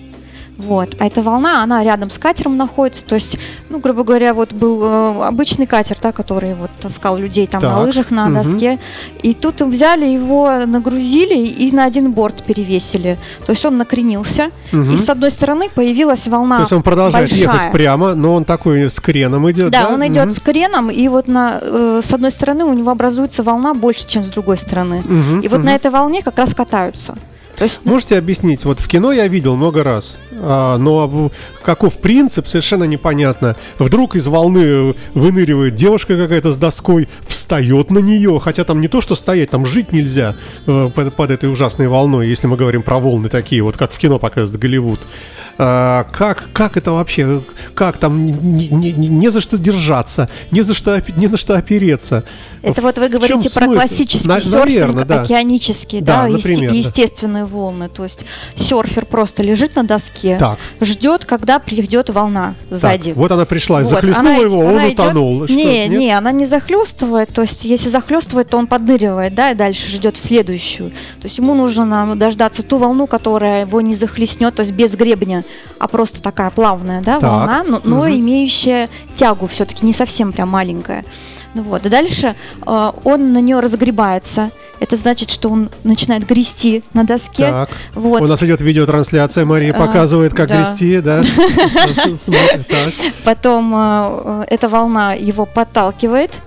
Вот. 0.56 0.96
А 0.98 1.06
эта 1.06 1.20
волна, 1.20 1.62
она 1.62 1.84
рядом 1.84 2.08
с 2.08 2.16
катером 2.18 2.56
находится. 2.56 3.04
То 3.04 3.14
есть, 3.14 3.36
ну, 3.68 3.78
грубо 3.78 4.04
говоря, 4.04 4.32
вот 4.32 4.54
был 4.54 4.82
э, 4.84 5.24
обычный 5.26 5.66
катер, 5.66 5.98
да, 6.02 6.12
который 6.12 6.54
вот 6.54 6.70
таскал 6.80 7.18
людей 7.18 7.46
там 7.46 7.62
на 7.62 7.68
Так. 7.74 7.84
лыжах, 7.84 8.10
на 8.10 8.24
Мгм. 8.26 8.34
доске. 8.34 8.78
И 9.22 9.34
тут 9.34 9.60
взяли 9.60 10.06
его, 10.06 10.50
нагрузили 10.66 11.36
и 11.36 11.70
на 11.72 11.84
один 11.84 12.10
борт 12.12 12.42
перевесили. 12.42 13.18
То 13.44 13.52
есть 13.52 13.64
он 13.66 13.76
накренился. 13.76 14.50
Мгм. 14.72 14.94
И 14.94 14.96
с 14.96 15.08
одной 15.10 15.30
стороны 15.30 15.68
появилась 15.68 16.26
волна 16.26 16.56
То 16.56 16.62
есть 16.62 16.72
он 16.72 16.82
продолжает 16.82 17.28
большая. 17.30 17.54
ехать 17.54 17.72
прямо, 17.72 18.14
но 18.14 18.34
он 18.34 18.44
такой 18.44 18.88
с 18.90 18.98
креном 18.98 19.50
идет. 19.50 19.70
Да, 19.72 19.88
Да, 19.88 19.94
он 19.94 20.06
идет 20.06 20.26
Мгм. 20.26 20.34
с 20.34 20.40
креном, 20.40 20.90
и 20.90 21.08
вот 21.08 21.28
на, 21.28 21.58
э, 21.60 22.00
с 22.02 22.12
одной 22.14 22.30
стороны 22.30 22.64
у 22.64 22.72
него 22.72 22.90
образуется 22.90 23.42
волна 23.42 23.74
больше, 23.74 24.06
чем 24.06 24.24
с 24.24 24.28
другой 24.28 24.56
стороны. 24.56 25.02
Мгм, 25.04 25.40
И 25.40 25.48
вот 25.48 25.58
мгм. 25.58 25.66
на 25.66 25.74
этой 25.74 25.90
волне 25.90 26.22
как 26.22 26.38
раз 26.38 26.54
катаются. 26.54 27.14
То 27.58 27.64
есть 27.64 27.80
Можете 27.84 28.18
объяснить? 28.18 28.64
Вот 28.64 28.80
в 28.80 28.86
кино 28.88 29.12
я 29.12 29.26
видел 29.28 29.56
много 29.56 29.82
раз, 29.82 30.18
а, 30.32 30.76
но 30.76 31.30
каков 31.64 31.96
принцип, 31.98 32.48
совершенно 32.48 32.84
непонятно. 32.84 33.56
Вдруг 33.78 34.14
из 34.14 34.26
волны 34.26 34.94
выныривает 35.14 35.74
девушка 35.74 36.16
какая-то 36.18 36.52
с 36.52 36.58
доской, 36.58 37.08
встает 37.26 37.90
на 37.90 38.00
нее, 38.00 38.38
хотя 38.42 38.64
там 38.64 38.80
не 38.80 38.88
то, 38.88 39.00
что 39.00 39.16
стоять, 39.16 39.50
там 39.50 39.64
жить 39.64 39.92
нельзя 39.92 40.34
э, 40.66 40.90
под, 40.94 41.14
под 41.14 41.30
этой 41.30 41.50
ужасной 41.50 41.88
волной, 41.88 42.28
если 42.28 42.46
мы 42.46 42.56
говорим 42.56 42.82
про 42.82 42.98
волны 42.98 43.28
такие, 43.30 43.62
вот 43.62 43.76
как 43.76 43.90
в 43.90 43.98
кино 43.98 44.18
показывает 44.18 44.60
Голливуд. 44.60 45.00
А, 45.58 46.04
как, 46.12 46.50
как 46.52 46.76
это 46.76 46.92
вообще? 46.92 47.40
Как 47.74 47.96
там 47.96 48.26
не, 48.26 48.68
не- 48.68 48.92
не- 48.92 49.30
за 49.30 49.40
что 49.40 49.56
держаться, 49.56 50.28
не 50.50 50.60
за 50.60 50.74
что, 50.74 51.02
не 51.16 51.28
на 51.28 51.38
что 51.38 51.56
опереться? 51.56 52.24
Это 52.60 52.82
вот 52.82 52.98
вы 52.98 53.08
говорите 53.08 53.48
про 53.54 53.64
смысл? 53.64 53.78
классический 53.80 54.28
На- 54.28 54.40
серфинг, 54.42 54.64
наверно, 54.66 55.04
да. 55.06 55.22
океанический, 55.22 56.00
Да, 56.02 56.24
да, 56.24 56.28
есте- 56.28 56.48
например, 56.50 56.70
да. 56.72 56.76
Волны. 57.46 57.88
То 57.88 58.04
есть 58.04 58.24
серфер 58.54 59.06
просто 59.06 59.42
лежит 59.42 59.76
на 59.76 59.84
доске, 59.84 60.36
Так. 60.38 60.58
ждет, 60.80 61.24
когда 61.24 61.58
придет 61.58 62.10
волна 62.10 62.54
сзади. 62.70 63.10
Так, 63.10 63.16
вот 63.16 63.30
она 63.32 63.44
пришла, 63.44 63.80
Вот, 63.80 63.90
захлестнула 63.90 64.30
она- 64.30 64.38
его, 64.38 64.60
она 64.60 64.70
он 64.72 64.88
идет- 64.88 64.98
утонул. 65.00 65.44
Что, 65.46 65.54
не, 65.54 65.88
нет? 65.88 65.98
не, 65.98 66.10
она 66.12 66.32
не 66.32 66.46
захлестывает. 66.46 67.32
То 67.32 67.42
есть, 67.42 67.64
если 67.64 67.88
захлестывает, 67.88 68.48
то 68.50 68.56
он 68.58 68.66
подныривает, 68.66 69.34
да, 69.34 69.50
и 69.50 69.54
дальше 69.54 69.90
ждет 69.90 70.16
следующую. 70.16 70.90
То 70.90 71.24
есть 71.24 71.38
ему 71.38 71.54
нужно 71.54 72.14
дождаться 72.16 72.62
ту 72.62 72.78
волну, 72.78 73.06
которая 73.06 73.62
его 73.62 73.80
не 73.80 73.94
захлестнет, 73.94 74.54
то 74.54 74.60
есть 74.62 74.72
без 74.72 74.94
гребня, 74.94 75.44
а 75.78 75.88
просто 75.88 76.20
такая 76.22 76.50
плавная, 76.50 77.00
да, 77.02 77.20
Так, 77.20 77.22
волна, 77.30 77.64
но, 77.66 77.80
но 77.84 77.96
мгм. 78.04 78.14
имеющая 78.20 78.88
тягу, 79.14 79.46
все-таки 79.46 79.84
не 79.86 79.92
совсем 79.92 80.32
прям 80.32 80.48
маленькая. 80.48 81.04
Ну 81.54 81.62
вот, 81.62 81.86
и 81.86 81.88
дальше 81.88 82.34
э, 82.66 82.92
он 83.04 83.32
на 83.32 83.40
нее 83.40 83.60
разгребается. 83.60 84.50
Это 84.80 84.96
значит, 84.96 85.30
что 85.30 85.48
он 85.48 85.70
начинает 85.84 86.26
грести 86.26 86.82
на 86.92 87.04
доске. 87.04 87.44
Так. 87.44 87.70
Вот. 87.94 88.20
У 88.22 88.26
нас 88.26 88.42
идет 88.42 88.60
видеотрансляция, 88.60 89.44
Мария 89.44 89.72
А, 89.72 89.86
показывает, 89.86 90.34
как 90.34 90.48
да. 90.48 90.56
грести, 90.58 91.00
да. 91.00 91.22
Потом 93.24 93.74
э, 93.74 94.20
э, 94.24 94.44
эта 94.48 94.68
волна 94.68 95.14
его 95.14 95.46
подталкивает, 95.46 96.40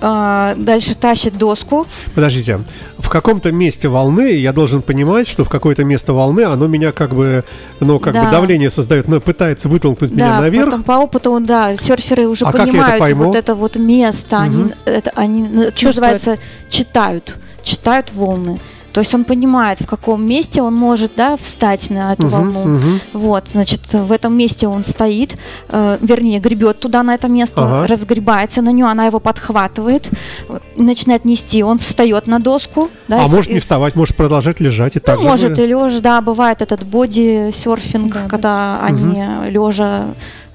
а, 0.00 0.54
дальше 0.56 0.94
тащит 0.94 1.38
доску. 1.38 1.86
Подождите, 2.14 2.60
в 2.98 3.08
каком-то 3.08 3.52
месте 3.52 3.88
волны 3.88 4.32
я 4.34 4.52
должен 4.52 4.82
понимать, 4.82 5.28
что 5.28 5.44
в 5.44 5.48
какое-то 5.48 5.84
место 5.84 6.12
волны 6.12 6.42
оно 6.42 6.66
меня 6.66 6.92
как 6.92 7.14
бы, 7.14 7.44
ну, 7.78 7.98
как 8.00 8.14
бы 8.14 8.20
Да. 8.20 8.30
давление 8.30 8.70
создает, 8.70 9.08
но 9.08 9.20
пытается 9.20 9.68
вытолкнуть 9.68 10.10
меня 10.10 10.40
наверх. 10.40 10.66
потом 10.66 10.82
по 10.82 10.92
опыту, 10.92 11.38
да, 11.40 11.76
серферы 11.76 12.26
уже 12.26 12.44
А 12.44 12.50
это 12.50 12.58
понимают 12.58 13.12
вот 13.14 13.36
это 13.36 13.54
вот 13.54 13.76
место, 13.76 14.40
они, 14.40 14.72
это, 14.84 15.12
они, 15.14 15.44
Чувствуют. 15.74 15.84
называется, 15.84 16.38
читают, 16.68 17.36
читают 17.80 18.12
волны. 18.12 18.58
То 18.92 19.00
есть 19.00 19.14
он 19.14 19.22
понимает, 19.24 19.80
в 19.80 19.86
каком 19.86 20.26
месте 20.26 20.62
он 20.62 20.74
может, 20.74 21.12
да, 21.16 21.36
встать 21.36 21.90
на 21.90 22.12
эту 22.12 22.24
Мгм, 22.26 22.30
волну. 22.32 22.64
мгм. 22.64 23.00
Вот, 23.12 23.44
значит, 23.52 23.80
в 23.92 24.10
этом 24.10 24.36
месте 24.36 24.66
он 24.66 24.82
стоит, 24.82 25.36
э, 25.68 25.98
вернее, 26.00 26.40
гребет 26.40 26.80
туда 26.80 27.04
на 27.04 27.14
это 27.14 27.28
место, 27.28 27.62
Ага. 27.64 27.86
разгребается 27.86 28.62
на 28.62 28.70
нее, 28.72 28.86
она 28.86 29.06
его 29.06 29.20
подхватывает, 29.20 30.10
э, 30.48 30.58
начинает 30.76 31.24
нести, 31.24 31.62
он 31.62 31.78
встает 31.78 32.26
на 32.26 32.40
доску. 32.40 32.90
Да, 33.06 33.22
А 33.22 33.26
и 33.26 33.30
может 33.30 33.50
и 33.50 33.54
не 33.54 33.60
вставать, 33.60 33.94
может 33.94 34.16
продолжать 34.16 34.58
лежать 34.58 34.96
и 34.96 34.98
Ну, 34.98 35.02
так 35.06 35.20
же. 35.22 35.28
может 35.28 35.56
и 35.60 35.66
лежа, 35.66 36.00
да, 36.00 36.20
бывает 36.20 36.60
этот 36.60 36.82
боди-серфинг, 36.82 38.12
Да, 38.12 38.26
когда 38.28 38.80
они 38.82 39.22
лежа 39.50 40.06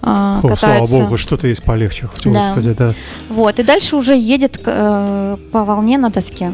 а, 0.01 0.39
О, 0.39 0.41
слава 0.41 0.55
катаются. 0.55 0.98
богу, 0.98 1.17
что-то 1.17 1.48
есть 1.48 1.63
полегче. 1.63 2.10
Да. 2.25 2.32
Господи, 2.53 2.75
да. 2.77 2.94
Вот, 3.29 3.60
и 3.60 3.63
дальше 3.63 3.96
уже 3.96 4.15
едет 4.17 4.60
э, 4.65 5.38
по 5.53 5.63
волне 5.63 5.98
на 5.98 6.10
доске. 6.10 6.51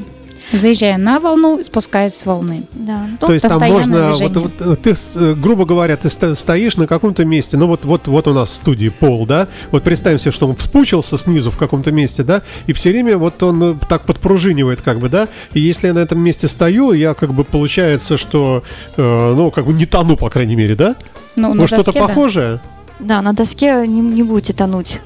Заезжая 0.54 0.98
на 0.98 1.20
волну, 1.20 1.64
спускаясь 1.64 2.14
с 2.16 2.26
волны. 2.26 2.64
Да. 2.74 3.08
То 3.20 3.28
Ну, 3.28 3.34
есть 3.34 3.48
там 3.48 3.60
можно, 3.72 4.12
вот, 4.12 4.36
вот, 4.60 4.82
ты, 4.82 4.96
с- 4.96 5.12
э, 5.16 5.34
грубо 5.36 5.66
говоря, 5.66 5.96
ты 5.96 6.10
сто- 6.10 6.36
стоишь 6.36 6.78
на 6.78 6.88
каком-то 6.88 7.24
месте, 7.26 7.58
ну 7.58 7.68
вот, 7.68 7.86
вот, 7.86 8.08
вот 8.08 8.28
у 8.28 8.34
нас 8.34 8.50
в 8.50 8.54
студии 8.56 8.90
пол, 8.90 9.26
да, 9.26 9.48
вот 9.72 9.84
представим 9.84 10.20
себе, 10.20 10.32
что 10.32 10.48
он 10.48 10.56
вспучился 10.56 11.18
снизу 11.18 11.52
в 11.52 11.58
каком-то 11.58 11.92
месте, 11.92 12.24
да, 12.24 12.42
и 12.68 12.74
все 12.74 12.92
время 12.92 13.18
вот 13.18 13.42
он 13.44 13.64
э, 13.64 13.76
так 13.90 14.06
подпружинивает, 14.06 14.82
как 14.82 15.00
бы, 15.00 15.10
да, 15.10 15.28
и 15.54 15.60
если 15.60 15.88
я 15.88 15.94
на 15.94 16.00
этом 16.00 16.20
месте 16.20 16.48
стою, 16.48 16.92
я 16.94 17.14
как 17.14 17.34
бы 17.34 17.44
получается, 17.44 18.18
что, 18.18 18.64
э, 18.98 19.34
ну, 19.36 19.52
как 19.52 19.66
бы 19.66 19.74
не 19.74 19.86
тону, 19.86 20.18
по 20.18 20.30
крайней 20.30 20.56
мере, 20.56 20.76
да? 20.76 20.96
Ну, 21.36 21.54
Может, 21.54 21.82
что-то 21.82 21.94
да. 21.98 22.08
похожее? 22.08 22.62
Да, 23.00 23.22
на 23.22 23.34
доске 23.34 23.88
не, 23.88 24.02
не 24.02 24.24
будете 24.24 24.54
тонуть. 24.54 25.00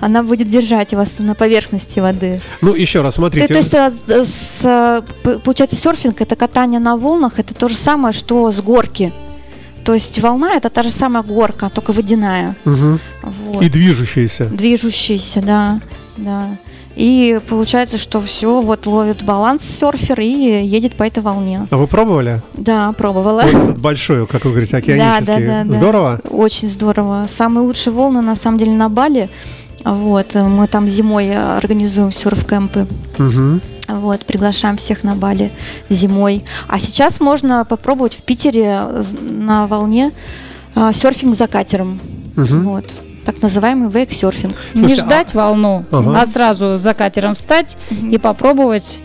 Она 0.00 0.22
будет 0.22 0.48
держать 0.48 0.92
вас 0.94 1.18
на 1.18 1.34
поверхности 1.34 2.00
воды. 2.00 2.40
Ну, 2.60 2.74
еще 2.74 3.00
раз, 3.00 3.14
смотрите. 3.14 3.46
то 3.48 3.54
есть, 3.54 3.74
э, 3.74 4.24
с, 4.24 4.60
э, 4.64 5.02
получается, 5.44 5.76
серфинг 5.76 6.20
это 6.20 6.36
катание 6.36 6.80
на 6.80 6.96
волнах, 6.96 7.38
это 7.38 7.54
то 7.54 7.68
же 7.68 7.76
самое, 7.76 8.12
что 8.12 8.50
с 8.50 8.60
горки. 8.60 9.12
То 9.84 9.94
есть 9.94 10.20
волна 10.20 10.54
это 10.54 10.70
та 10.70 10.82
же 10.82 10.90
самая 10.90 11.22
горка, 11.22 11.68
только 11.68 11.92
водяная. 11.92 12.54
Мгм. 12.64 13.00
Вот. 13.22 13.62
И 13.62 13.68
движущиеся. 13.68 14.46
Движущийся, 14.46 15.42
да, 15.42 15.80
да. 16.16 16.56
И 16.94 17.40
получается, 17.48 17.98
что 17.98 18.20
все, 18.20 18.60
вот 18.60 18.86
ловит 18.86 19.24
баланс 19.24 19.62
серфер 19.62 20.20
и 20.20 20.64
едет 20.64 20.94
по 20.94 21.04
этой 21.04 21.22
волне. 21.22 21.66
А 21.70 21.76
вы 21.76 21.86
пробовали? 21.86 22.42
Да, 22.54 22.92
пробовала. 22.92 23.44
Вот 23.52 23.78
большой, 23.78 24.26
как 24.26 24.44
вы 24.44 24.50
говорите, 24.50 24.76
океанический. 24.76 25.26
Да, 25.26 25.38
да, 25.38 25.64
да, 25.64 25.64
да. 25.64 25.74
Здорово? 25.74 26.20
Очень 26.30 26.68
здорово. 26.68 27.26
Самые 27.28 27.66
лучшие 27.66 27.92
волны 27.94 28.20
на 28.20 28.36
самом 28.36 28.58
деле 28.58 28.72
на 28.72 28.88
Бали. 28.88 29.30
Вот, 29.84 30.34
мы 30.34 30.68
там 30.68 30.86
зимой 30.86 31.34
организуем 31.34 32.12
серф-кемпы. 32.12 32.86
Мгм. 33.18 33.60
Вот, 33.88 34.24
приглашаем 34.24 34.76
всех 34.76 35.02
на 35.02 35.16
Бали 35.16 35.50
зимой. 35.88 36.44
А 36.68 36.78
сейчас 36.78 37.20
можно 37.20 37.64
попробовать 37.64 38.14
в 38.14 38.22
Питере 38.22 38.82
на 39.20 39.66
волне 39.66 40.12
э, 40.74 40.92
серфинг 40.94 41.36
за 41.36 41.48
катером. 41.48 42.00
Мгм. 42.36 42.62
Вот. 42.64 42.84
Так 43.24 43.40
называемый 43.42 43.88
вейк-серфинг. 43.90 44.54
Не 44.74 44.92
а- 44.92 44.96
ждать 44.96 45.34
волну, 45.34 45.84
Ага. 45.90 46.20
а 46.20 46.26
сразу 46.26 46.76
за 46.78 46.94
катером 46.94 47.34
встать 47.34 47.76
и 47.90 48.18
попробовать 48.18 48.98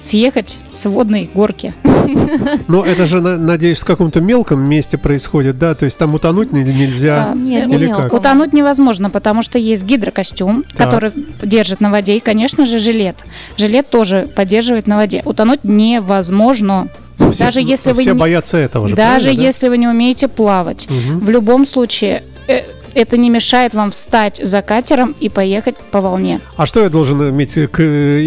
съехать 0.00 0.58
с 0.70 0.86
водной 0.88 1.28
горки. 1.32 1.72
Но 2.68 2.84
это 2.84 3.06
же, 3.06 3.20
на- 3.20 3.36
надеюсь, 3.36 3.78
в 3.80 3.84
каком-то 3.84 4.20
мелком 4.20 4.60
месте 4.60 4.96
происходит, 4.96 5.58
да? 5.58 5.74
То 5.74 5.84
есть 5.84 5.98
там 5.98 6.14
утонуть 6.14 6.52
не- 6.52 6.62
нельзя. 6.64 7.30
А, 7.32 7.34
Нет, 7.34 7.66
не 7.66 7.74
Или 7.76 7.86
мелко. 7.86 8.04
как? 8.04 8.12
Утонуть 8.14 8.52
невозможно, 8.52 9.10
потому 9.10 9.42
что 9.42 9.58
есть 9.58 9.84
гидрокостюм, 9.84 10.64
Так. 10.74 10.86
который 10.86 11.12
держит 11.42 11.80
на 11.80 11.90
воде, 11.90 12.16
и, 12.16 12.20
конечно 12.20 12.64
же, 12.66 12.78
жилет. 12.78 13.16
Жилет 13.56 13.88
тоже 13.90 14.28
поддерживает 14.34 14.86
на 14.86 14.96
воде. 14.96 15.22
Утонуть 15.24 15.64
невозможно. 15.64 16.88
Все- 17.32 17.44
даже 17.44 17.60
если 17.60 17.92
вы 17.92 18.02
все 18.02 18.12
не- 18.12 18.18
боятся 18.18 18.56
этого 18.56 18.88
же. 18.88 18.94
Даже 18.96 19.24
правильно, 19.26 19.40
да? 19.42 19.46
если 19.46 19.68
вы 19.68 19.78
не 19.78 19.88
умеете 19.88 20.28
плавать. 20.28 20.88
Мгм. 20.88 21.20
В 21.20 21.30
любом 21.30 21.66
случае, 21.66 22.22
э, 22.46 22.62
это 22.98 23.16
не 23.16 23.30
мешает 23.30 23.74
вам 23.74 23.90
встать 23.90 24.40
за 24.42 24.62
катером 24.62 25.14
и 25.20 25.28
поехать 25.28 25.76
по 25.90 26.00
волне. 26.00 26.40
А 26.56 26.66
что 26.66 26.82
я 26.82 26.88
должен 26.88 27.28
иметь? 27.30 27.54
К- 27.70 27.82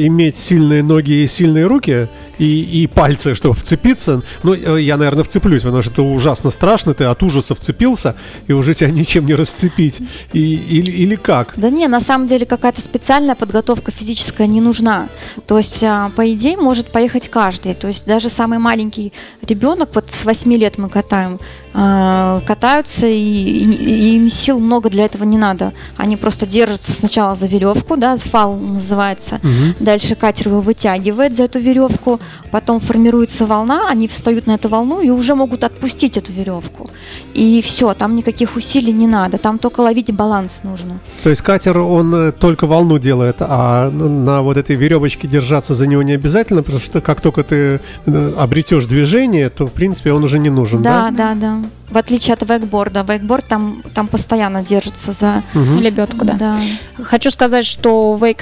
иметь 0.07 0.35
сильные 0.35 0.81
ноги 0.83 1.23
и 1.23 1.27
сильные 1.27 1.65
руки? 1.67 2.07
И, 2.41 2.83
и 2.83 2.87
пальцы, 2.87 3.35
чтобы 3.35 3.53
вцепиться? 3.53 4.23
Ну, 4.41 4.55
э, 4.55 4.81
я, 4.81 4.97
наверное, 4.97 5.23
вцеплюсь, 5.23 5.61
потому 5.61 5.83
что 5.83 5.91
это 5.91 6.01
ужасно 6.01 6.49
страшно. 6.49 6.95
Ты 6.95 7.03
от 7.03 7.21
ужаса 7.21 7.53
вцепился, 7.53 8.15
и 8.47 8.53
уже 8.53 8.73
тебя 8.73 8.89
ничем 8.89 9.27
не 9.27 9.35
расцепить. 9.35 9.99
И, 10.33 10.55
или, 10.55 10.89
или 10.89 11.15
как? 11.15 11.53
Да 11.55 11.69
не, 11.69 11.87
на 11.87 12.01
самом 12.01 12.25
деле 12.25 12.47
какая-то 12.47 12.81
специальная 12.81 13.35
подготовка 13.35 13.91
физическая 13.91 14.47
не 14.47 14.59
нужна. 14.59 15.07
То 15.45 15.59
есть, 15.59 15.83
а, 15.83 16.09
по 16.15 16.33
идее, 16.33 16.57
может 16.57 16.91
поехать 16.91 17.29
каждый. 17.29 17.75
То 17.75 17.87
есть 17.87 18.05
даже 18.05 18.31
самый 18.31 18.57
маленький 18.57 19.13
ребенок, 19.47 19.89
вот 19.93 20.09
с 20.09 20.25
8 20.25 20.51
лет 20.57 20.79
мы 20.79 20.89
катаем, 20.89 21.39
а, 21.75 22.41
катаются, 22.47 23.05
и, 23.05 23.19
и- 23.19 24.15
им 24.15 24.29
сил 24.29 24.59
много 24.59 24.89
для 24.89 25.05
этого 25.05 25.25
не 25.25 25.37
надо. 25.37 25.73
Они 25.95 26.17
просто 26.17 26.47
держатся 26.47 26.91
сначала 26.91 27.35
за 27.35 27.45
веревку, 27.45 27.97
да, 27.97 28.17
фал 28.17 28.55
называется. 28.55 29.39
Мгм. 29.43 29.75
Дальше 29.79 30.15
катер 30.15 30.47
его 30.47 30.59
вытягивает 30.59 31.35
за 31.35 31.43
эту 31.43 31.59
веревку, 31.59 32.19
потом 32.51 32.79
формируется 32.79 33.45
волна, 33.45 33.87
они 33.89 34.07
встают 34.07 34.47
на 34.47 34.51
эту 34.55 34.69
волну 34.69 35.01
и 35.01 35.09
уже 35.09 35.35
могут 35.35 35.63
отпустить 35.63 36.17
эту 36.17 36.31
веревку. 36.31 36.89
И 37.33 37.61
все, 37.61 37.93
там 37.93 38.15
никаких 38.15 38.55
усилий 38.55 38.93
не 38.93 39.07
надо, 39.07 39.37
там 39.37 39.57
только 39.57 39.81
ловить 39.81 40.11
баланс 40.13 40.61
нужно. 40.63 40.99
То 41.23 41.29
есть 41.29 41.41
катер, 41.41 41.77
он 41.77 42.13
э, 42.13 42.31
только 42.31 42.67
волну 42.67 42.97
делает, 42.99 43.37
а 43.39 43.89
на- 43.89 44.41
вот 44.41 44.57
этой 44.57 44.75
веревочке 44.75 45.27
держаться 45.27 45.75
за 45.75 45.87
него 45.87 46.01
не 46.03 46.13
обязательно, 46.13 46.63
потому 46.63 46.81
что 46.81 47.01
как 47.01 47.21
только 47.21 47.43
ты 47.43 47.79
э, 48.05 48.33
обретешь 48.37 48.85
движение, 48.85 49.49
то, 49.49 49.65
в 49.67 49.71
принципе, 49.71 50.11
он 50.13 50.23
уже 50.23 50.39
не 50.39 50.49
нужен, 50.49 50.81
да? 50.81 51.09
Да, 51.11 51.35
да, 51.35 51.35
да. 51.35 51.57
В 51.91 51.97
отличие 51.97 52.33
от 52.33 52.47
вейкборда. 52.47 53.05
Вейкборд 53.07 53.47
там, 53.47 53.83
там 53.93 54.07
постоянно 54.07 54.63
держится 54.63 55.11
за... 55.11 55.43
Лебедку, 55.81 56.25
да. 56.25 56.33
Да. 56.33 56.57
Хочу 57.03 57.29
сказать, 57.31 57.65
что 57.65 58.13
в 58.13 58.23
Wake 58.23 58.39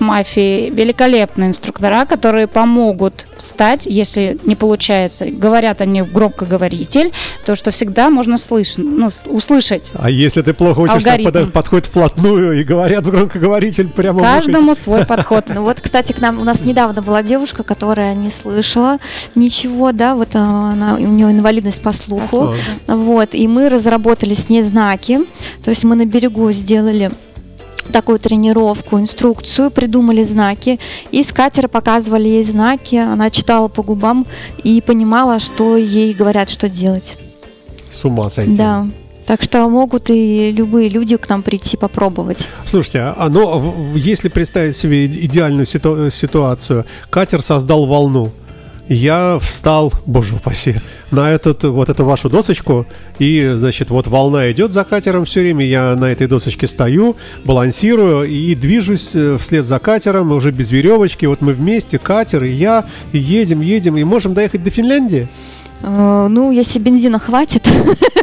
Mafia 0.00 0.70
великолепные 0.74 1.48
инструктора, 1.48 2.04
которые 2.06 2.46
помогут 2.46 3.26
встать, 3.36 3.86
если 3.86 4.38
не 4.44 4.56
получается. 4.56 5.26
Говорят 5.26 5.80
они 5.80 6.02
в 6.02 6.12
громкоговоритель, 6.12 7.12
то 7.44 7.54
что 7.56 7.70
всегда 7.70 8.10
можно 8.10 8.36
слышать, 8.38 8.78
ну, 8.78 9.08
услышать. 9.26 9.92
А 9.94 10.10
если 10.10 10.42
ты 10.42 10.54
плохо 10.54 10.80
учишься, 10.80 11.12
Алгоритм. 11.12 11.30
под- 11.32 11.52
подходит 11.52 11.86
вплотную 11.86 12.60
и 12.60 12.64
говорят 12.64 13.04
в 13.04 13.10
громкоговоритель 13.10 13.88
прямо. 13.88 14.20
Каждому 14.20 14.74
свой 14.74 15.04
подход. 15.04 15.46
Ну 15.54 15.62
вот, 15.62 15.80
кстати, 15.80 16.12
к 16.12 16.20
нам 16.20 16.38
у 16.40 16.44
нас 16.44 16.60
недавно 16.60 17.02
была 17.02 17.22
девушка, 17.22 17.62
которая 17.62 18.14
не 18.14 18.30
слышала 18.30 18.98
ничего, 19.34 19.92
да, 19.92 20.14
вот 20.14 20.30
а, 20.34 20.72
она, 20.72 20.94
у 20.94 20.98
нее 20.98 21.30
инвалидность 21.30 21.82
по 21.82 21.92
слуху. 21.92 22.26
слуху, 22.26 22.54
Вот, 22.86 23.34
и 23.34 23.48
мы 23.48 23.68
разработали 23.68 24.34
с 24.34 24.48
ней 24.48 24.62
знаки, 24.62 25.20
то 25.64 25.70
есть 25.70 25.84
мы 25.84 25.96
на 25.96 26.06
берегу 26.06 26.52
сделали 26.52 27.10
такую 27.92 28.18
тренировку, 28.18 28.98
инструкцию, 28.98 29.70
придумали 29.70 30.24
знаки, 30.24 30.78
и 31.10 31.22
с 31.22 31.32
катера 31.32 31.68
показывали 31.68 32.28
ей 32.28 32.44
знаки, 32.44 32.96
она 32.96 33.30
читала 33.30 33.68
по 33.68 33.82
губам 33.82 34.26
и 34.64 34.80
понимала, 34.80 35.38
что 35.38 35.76
ей 35.76 36.12
говорят, 36.12 36.48
что 36.50 36.68
делать. 36.68 37.16
С 37.90 38.04
ума 38.04 38.28
сойти. 38.30 38.56
Да. 38.56 38.88
Так 39.26 39.42
что 39.42 39.68
могут 39.68 40.08
и 40.10 40.52
любые 40.52 40.88
люди 40.88 41.16
к 41.16 41.28
нам 41.28 41.42
прийти 41.42 41.76
попробовать. 41.76 42.48
Слушайте, 42.64 43.00
а 43.16 43.28
ну, 43.28 43.94
если 43.96 44.28
представить 44.28 44.76
себе 44.76 45.06
иде- 45.06 45.24
идеальную 45.24 45.66
ситу- 45.66 46.10
ситуацию, 46.10 46.84
катер 47.10 47.42
создал 47.42 47.86
волну. 47.86 48.30
Я 48.88 49.38
встал, 49.42 49.92
боже 50.06 50.36
упаси, 50.36 50.76
на 51.10 51.30
этот, 51.30 51.64
вот 51.64 51.88
эту 51.88 52.04
вашу 52.04 52.28
досочку, 52.28 52.86
и, 53.18 53.52
значит, 53.54 53.90
вот 53.90 54.06
волна 54.06 54.50
идет 54.50 54.70
за 54.70 54.84
катером 54.84 55.24
все 55.24 55.40
время, 55.40 55.64
я 55.66 55.94
на 55.96 56.06
этой 56.06 56.26
досочке 56.26 56.66
стою, 56.66 57.16
балансирую 57.44 58.28
и 58.28 58.54
движусь 58.54 59.12
э, 59.14 59.38
вслед 59.40 59.64
за 59.64 59.78
катером, 59.78 60.32
уже 60.32 60.50
без 60.50 60.70
веревочки, 60.70 61.26
вот 61.26 61.40
мы 61.40 61.52
вместе, 61.52 61.98
катер 61.98 62.44
и 62.44 62.50
я, 62.50 62.86
и 63.12 63.18
едем, 63.18 63.60
едем, 63.60 63.96
и 63.96 64.04
можем 64.04 64.34
доехать 64.34 64.62
до 64.62 64.70
Финляндии. 64.70 65.28
Э, 65.82 66.26
Ну, 66.28 66.50
если 66.50 66.78
бензина 66.78 67.18
хватит, 67.18 67.68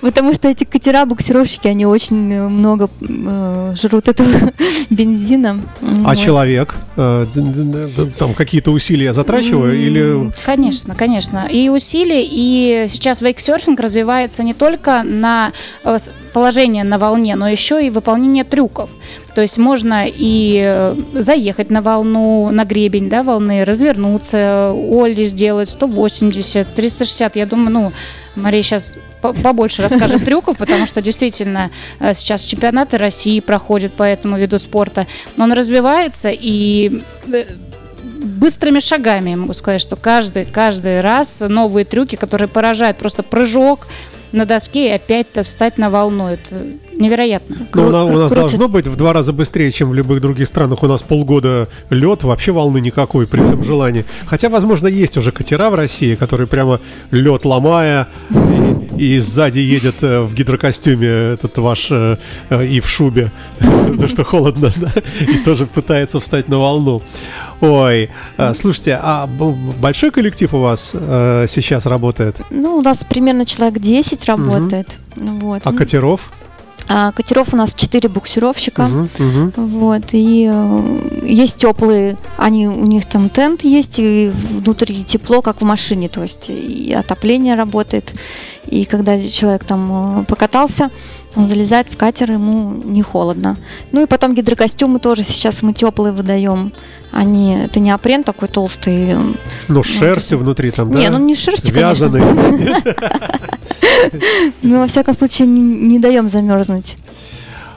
потому 0.00 0.34
что 0.34 0.48
эти 0.48 0.64
катера, 0.64 1.04
буксировщики, 1.04 1.68
они 1.68 1.86
очень 1.86 2.32
э, 2.32 2.48
много 2.48 2.88
э, 3.00 3.74
жрут 3.80 4.08
этого 4.08 4.28
бензина. 4.90 5.60
А 6.04 6.16
человек, 6.16 6.74
э, 6.96 7.26
там 8.18 8.34
какие-то 8.34 8.70
усилия 8.70 9.12
затрачиваю 9.12 9.78
или... 9.78 10.30
Конечно, 10.44 10.94
конечно. 10.94 11.48
И 11.50 11.68
усилия, 11.68 12.24
и 12.24 12.86
сейчас 12.88 13.22
вейксерфинг 13.22 13.80
развивается 13.80 14.42
не 14.42 14.54
только 14.54 15.02
на 15.02 15.52
положение 16.32 16.84
на 16.84 16.98
волне, 16.98 17.36
но 17.36 17.48
еще 17.48 17.84
и 17.86 17.90
выполнение 17.90 18.44
трюков. 18.44 18.90
То 19.34 19.40
есть 19.40 19.58
можно 19.58 20.04
и 20.06 20.60
э, 20.62 20.96
заехать 21.14 21.70
на 21.70 21.80
волну, 21.80 22.50
на 22.50 22.64
гребень 22.64 23.08
да, 23.08 23.22
волны, 23.22 23.64
развернуться, 23.64 24.72
Олли 24.72 25.24
сделать 25.24 25.70
180, 25.70 26.74
360. 26.74 27.36
Я 27.36 27.46
думаю, 27.46 27.70
ну, 27.70 27.92
Мария 28.36 28.62
сейчас 28.62 28.98
по- 29.22 29.32
побольше 29.32 29.82
расскажет 29.82 30.24
трюков, 30.26 30.58
потому 30.58 30.86
что 30.86 31.00
действительно 31.00 31.70
э, 31.98 32.12
сейчас 32.12 32.44
чемпионаты 32.44 32.98
России 32.98 33.40
проходят 33.40 33.92
по 33.94 34.02
этому 34.02 34.36
виду 34.36 34.58
спорта. 34.58 35.06
Он 35.38 35.52
развивается 35.52 36.30
и 36.30 37.02
э, 37.32 37.44
быстрыми 38.22 38.80
шагами, 38.80 39.30
я 39.30 39.36
могу 39.36 39.54
сказать, 39.54 39.80
что 39.80 39.96
каждый, 39.96 40.44
каждый 40.44 41.00
раз 41.00 41.40
новые 41.40 41.84
трюки, 41.84 42.16
которые 42.16 42.48
поражают. 42.48 42.98
Просто 42.98 43.22
прыжок 43.22 43.86
на 44.32 44.44
доске 44.46 44.88
и 44.88 44.92
опять-то 44.92 45.42
встать 45.42 45.78
на 45.78 45.90
волну. 45.90 46.28
Это 46.28 46.54
невероятно. 46.96 47.56
Ну, 47.74 47.86
у 47.86 47.90
на- 47.90 48.04
у 48.04 48.08
Кру- 48.10 48.18
нас 48.18 48.32
круче. 48.32 48.40
должно 48.40 48.68
быть 48.68 48.86
в 48.86 48.96
два 48.96 49.12
раза 49.12 49.32
быстрее, 49.32 49.70
чем 49.72 49.90
в 49.90 49.94
любых 49.94 50.20
других 50.20 50.46
странах. 50.48 50.82
У 50.82 50.86
нас 50.86 51.02
полгода 51.02 51.68
лед, 51.90 52.22
вообще 52.22 52.52
волны 52.52 52.80
никакой 52.80 53.26
при 53.26 53.42
всем 53.42 53.62
желании. 53.64 54.04
Хотя, 54.26 54.48
возможно, 54.48 54.86
есть 54.88 55.16
уже 55.16 55.32
катера 55.32 55.70
в 55.70 55.74
России, 55.74 56.14
которые 56.14 56.46
прямо 56.46 56.80
лед 57.10 57.44
ломая 57.44 58.08
и, 58.98 59.14
и 59.14 59.18
сзади 59.18 59.58
едет 59.60 59.96
э, 60.02 60.20
в 60.20 60.34
гидрокостюме 60.34 61.08
этот 61.34 61.56
ваш 61.58 61.88
э, 61.90 62.16
э, 62.50 62.66
и 62.66 62.80
в 62.80 62.88
шубе, 62.88 63.30
потому 63.58 64.08
что 64.08 64.24
холодно, 64.24 64.72
да, 64.76 64.92
и 65.20 65.38
тоже 65.44 65.66
пытается 65.66 66.20
встать 66.20 66.48
на 66.48 66.58
волну. 66.58 67.02
Ой, 67.62 68.10
э, 68.38 68.54
слушайте, 68.54 68.98
а 69.00 69.28
большой 69.28 70.10
коллектив 70.10 70.52
у 70.52 70.58
вас 70.58 70.90
э, 70.94 71.46
сейчас 71.48 71.86
работает? 71.86 72.34
Ну, 72.50 72.76
у 72.76 72.82
нас 72.82 73.04
примерно 73.08 73.46
человек 73.46 73.78
10 73.78 74.24
работает. 74.24 74.96
Ну, 75.14 75.36
Вот. 75.36 75.62
А 75.64 75.70
Ну, 75.70 75.78
катеров? 75.78 76.32
а 76.88 77.12
катеров 77.12 77.54
у 77.54 77.56
нас 77.56 77.72
4 77.72 78.08
буксировщика. 78.08 78.82
Мгм, 78.82 79.08
мгм. 79.16 79.52
Вот, 79.56 80.02
и 80.10 80.50
э, 80.52 81.00
есть 81.24 81.56
теплые, 81.58 82.16
они, 82.36 82.66
у 82.66 82.84
них 82.84 83.06
там 83.06 83.30
тент 83.30 83.62
есть, 83.62 84.00
и 84.00 84.32
внутри 84.50 85.04
тепло, 85.04 85.40
как 85.40 85.60
в 85.60 85.64
машине, 85.64 86.08
то 86.08 86.22
есть 86.22 86.46
и 86.48 86.92
отопление 86.92 87.54
работает, 87.54 88.12
и 88.66 88.84
когда 88.84 89.22
человек 89.22 89.62
там 89.64 90.22
э, 90.22 90.24
покатался, 90.24 90.90
он 91.36 91.46
залезает 91.46 91.88
в 91.88 91.96
катер, 91.96 92.32
ему 92.32 92.72
не 92.84 93.02
холодно. 93.02 93.56
Ну 93.92 94.02
и 94.02 94.06
потом 94.06 94.34
гидрокостюмы 94.34 94.98
тоже 94.98 95.22
сейчас 95.22 95.62
мы 95.62 95.72
теплые 95.72 96.12
выдаем. 96.12 96.72
Они, 97.12 97.54
это 97.54 97.78
неопрен 97.78 98.24
такой 98.24 98.48
толстый. 98.48 99.14
он- 99.16 99.36
Ну, 99.68 99.82
с 99.82 99.86
шерстью 99.86 100.38
внутри 100.38 100.70
там, 100.70 100.90
да? 100.90 100.98
Не, 100.98 101.10
ну 101.10 101.18
не 101.18 101.34
конечно. 101.34 101.70
Вязаный. 101.72 102.22
Но 104.62 104.80
во 104.80 104.86
всяком 104.86 105.14
случае 105.14 105.48
не, 105.48 105.60
не 105.60 105.98
даем 105.98 106.28
замерзнуть. 106.28 106.96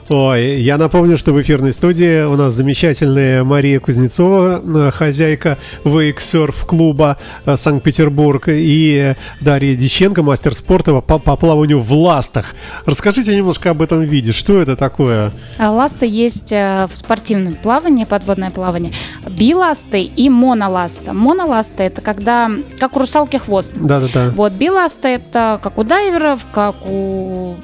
Ой, 0.08 0.60
я 0.60 0.78
напомню, 0.78 1.18
что 1.18 1.32
в 1.32 1.42
эфирной 1.42 1.72
студии 1.72 2.22
у 2.22 2.36
нас 2.36 2.54
замечательная 2.54 3.42
Мария 3.42 3.80
Кузнецова, 3.80 4.62
э, 4.64 4.90
хозяйка 4.92 5.58
вейксерф 5.84 6.64
клуба 6.64 7.16
э, 7.44 7.56
Санкт-Петербург, 7.56 8.44
и 8.46 9.16
Дарья 9.40 9.74
Диченко, 9.74 10.22
мастер 10.22 10.54
спорта 10.54 11.00
по, 11.00 11.18
по 11.18 11.36
плаванию 11.36 11.80
в 11.80 11.92
ластах. 11.92 12.54
Расскажите 12.84 13.34
немножко 13.34 13.70
об 13.70 13.82
этом 13.82 14.02
виде. 14.02 14.30
Что 14.30 14.62
это 14.62 14.76
такое? 14.76 15.32
А 15.58 15.72
Ласты 15.72 16.06
есть 16.06 16.52
э, 16.52 16.86
в 16.88 16.96
спортивном 16.96 17.54
плавании, 17.54 18.04
подводное 18.04 18.52
плавание. 18.52 18.92
Биласты 19.28 20.02
и 20.02 20.28
моноласта. 20.28 21.14
Моноласта 21.14 21.82
это 21.82 22.00
когда, 22.00 22.48
как 22.78 22.94
у 22.94 23.00
русалки 23.00 23.38
хвост. 23.38 23.72
Да-да-да. 23.74 24.30
Вот 24.36 24.52
биласта 24.52 25.08
это 25.08 25.58
как 25.60 25.78
у 25.78 25.82
дайверов, 25.82 26.46
как 26.52 26.76
у 26.86 27.56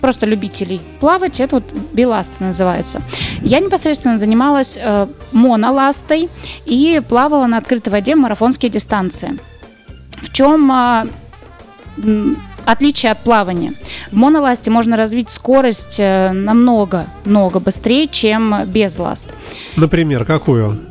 просто 0.00 0.26
любителей 0.26 0.80
плавать, 1.00 1.40
это 1.40 1.56
вот 1.56 1.64
биласты 1.92 2.44
называются. 2.44 3.02
Я 3.42 3.60
непосредственно 3.60 4.16
занималась 4.16 4.78
э, 4.80 5.06
моноластой 5.32 6.28
и 6.66 7.00
плавала 7.08 7.46
на 7.46 7.58
открытой 7.58 7.92
воде 7.92 8.14
марафонские 8.14 8.70
дистанции. 8.70 9.36
В 10.22 10.32
чем 10.32 10.70
м, 10.72 12.36
отличие 12.64 13.12
от 13.12 13.20
плавания? 13.20 13.74
В 14.10 14.16
моноласте 14.16 14.70
можно 14.70 14.96
развить 14.96 15.30
скорость 15.30 15.96
э, 15.98 16.32
намного, 16.32 17.06
много 17.24 17.60
быстрее, 17.60 18.06
чем 18.08 18.64
без 18.66 18.98
ласт. 18.98 19.26
Например, 19.76 20.24
какую? 20.24 20.89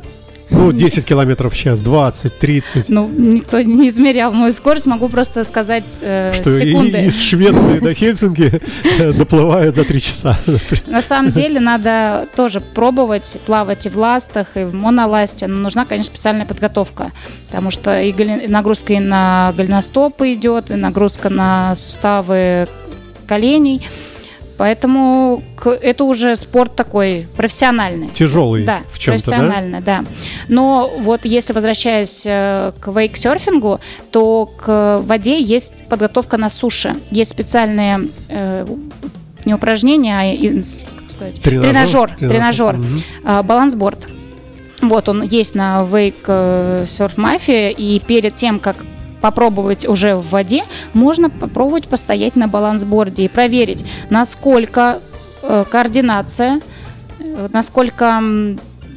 Ну, 0.50 0.72
10 0.72 1.04
километров 1.04 1.54
в 1.54 1.56
час, 1.56 1.80
20, 1.80 2.38
30. 2.38 2.88
Ну, 2.88 3.08
никто 3.16 3.60
не 3.62 3.88
измерял 3.88 4.32
мою 4.32 4.52
скорость, 4.52 4.86
могу 4.86 5.08
просто 5.08 5.44
сказать 5.44 5.98
э, 6.02 6.32
Что 6.34 6.50
и- 6.50 6.56
секунды. 6.56 7.04
из 7.04 7.22
Швеции 7.22 7.78
до 7.78 7.94
Хельсинки 7.94 8.60
э, 8.98 9.12
доплывают 9.12 9.76
за 9.76 9.84
3 9.84 10.00
часа. 10.00 10.38
На 10.86 11.02
самом 11.02 11.32
деле 11.32 11.60
надо 11.60 12.26
тоже 12.36 12.60
пробовать 12.60 13.38
плавать 13.46 13.86
и 13.86 13.88
в 13.88 13.96
ластах, 13.96 14.56
и 14.56 14.64
в 14.64 14.74
моноласте, 14.74 15.46
но 15.46 15.56
нужна, 15.56 15.84
конечно, 15.84 16.12
специальная 16.14 16.46
подготовка, 16.46 17.12
потому 17.46 17.70
что 17.70 18.00
и 18.00 18.10
и 18.10 18.48
нагрузка 18.48 18.92
и 18.94 18.98
на 18.98 19.52
голеностопы 19.56 20.32
идет, 20.34 20.70
и 20.70 20.74
нагрузка 20.74 21.30
на 21.30 21.74
суставы 21.74 22.66
коленей, 23.26 23.86
поэтому 24.60 25.42
это 25.80 26.04
уже 26.04 26.36
спорт 26.36 26.76
такой 26.76 27.26
профессиональный. 27.34 28.08
Тяжелый 28.08 28.64
Да, 28.64 28.82
в 28.92 28.98
чем-то, 28.98 29.30
да? 29.30 29.36
профессионально, 29.36 29.80
да? 29.80 30.04
Но 30.48 30.92
вот 30.98 31.24
если 31.24 31.54
возвращаясь 31.54 32.24
э, 32.26 32.72
к 32.78 32.88
вейксерфингу, 32.88 33.80
то 34.10 34.44
к 34.58 35.00
воде 35.02 35.40
есть 35.40 35.86
подготовка 35.88 36.36
на 36.36 36.50
суше. 36.50 36.96
Есть 37.10 37.30
специальные 37.30 38.08
э, 38.28 38.66
не 39.46 39.54
упражнения, 39.54 40.14
а 40.20 40.94
как 40.94 41.10
сказать, 41.10 41.40
тренажер, 41.40 42.14
тренажер, 42.18 42.76
Мгм. 42.76 43.02
а, 43.24 43.42
балансборд. 43.42 44.08
Вот 44.82 45.08
он 45.08 45.22
есть 45.22 45.54
на 45.54 45.86
Wake 45.90 46.26
Surf 46.84 47.16
Mafia, 47.16 47.72
и 47.72 47.98
перед 48.06 48.34
тем, 48.34 48.58
как 48.60 48.76
попробовать 49.20 49.86
уже 49.86 50.16
в 50.16 50.30
воде, 50.30 50.64
можно 50.92 51.30
попробовать 51.30 51.88
постоять 51.88 52.36
на 52.36 52.48
балансборде 52.48 53.24
и 53.24 53.28
проверить, 53.28 53.84
насколько 54.08 55.00
э, 55.42 55.64
координация, 55.70 56.60
э, 57.18 57.48
насколько 57.52 58.22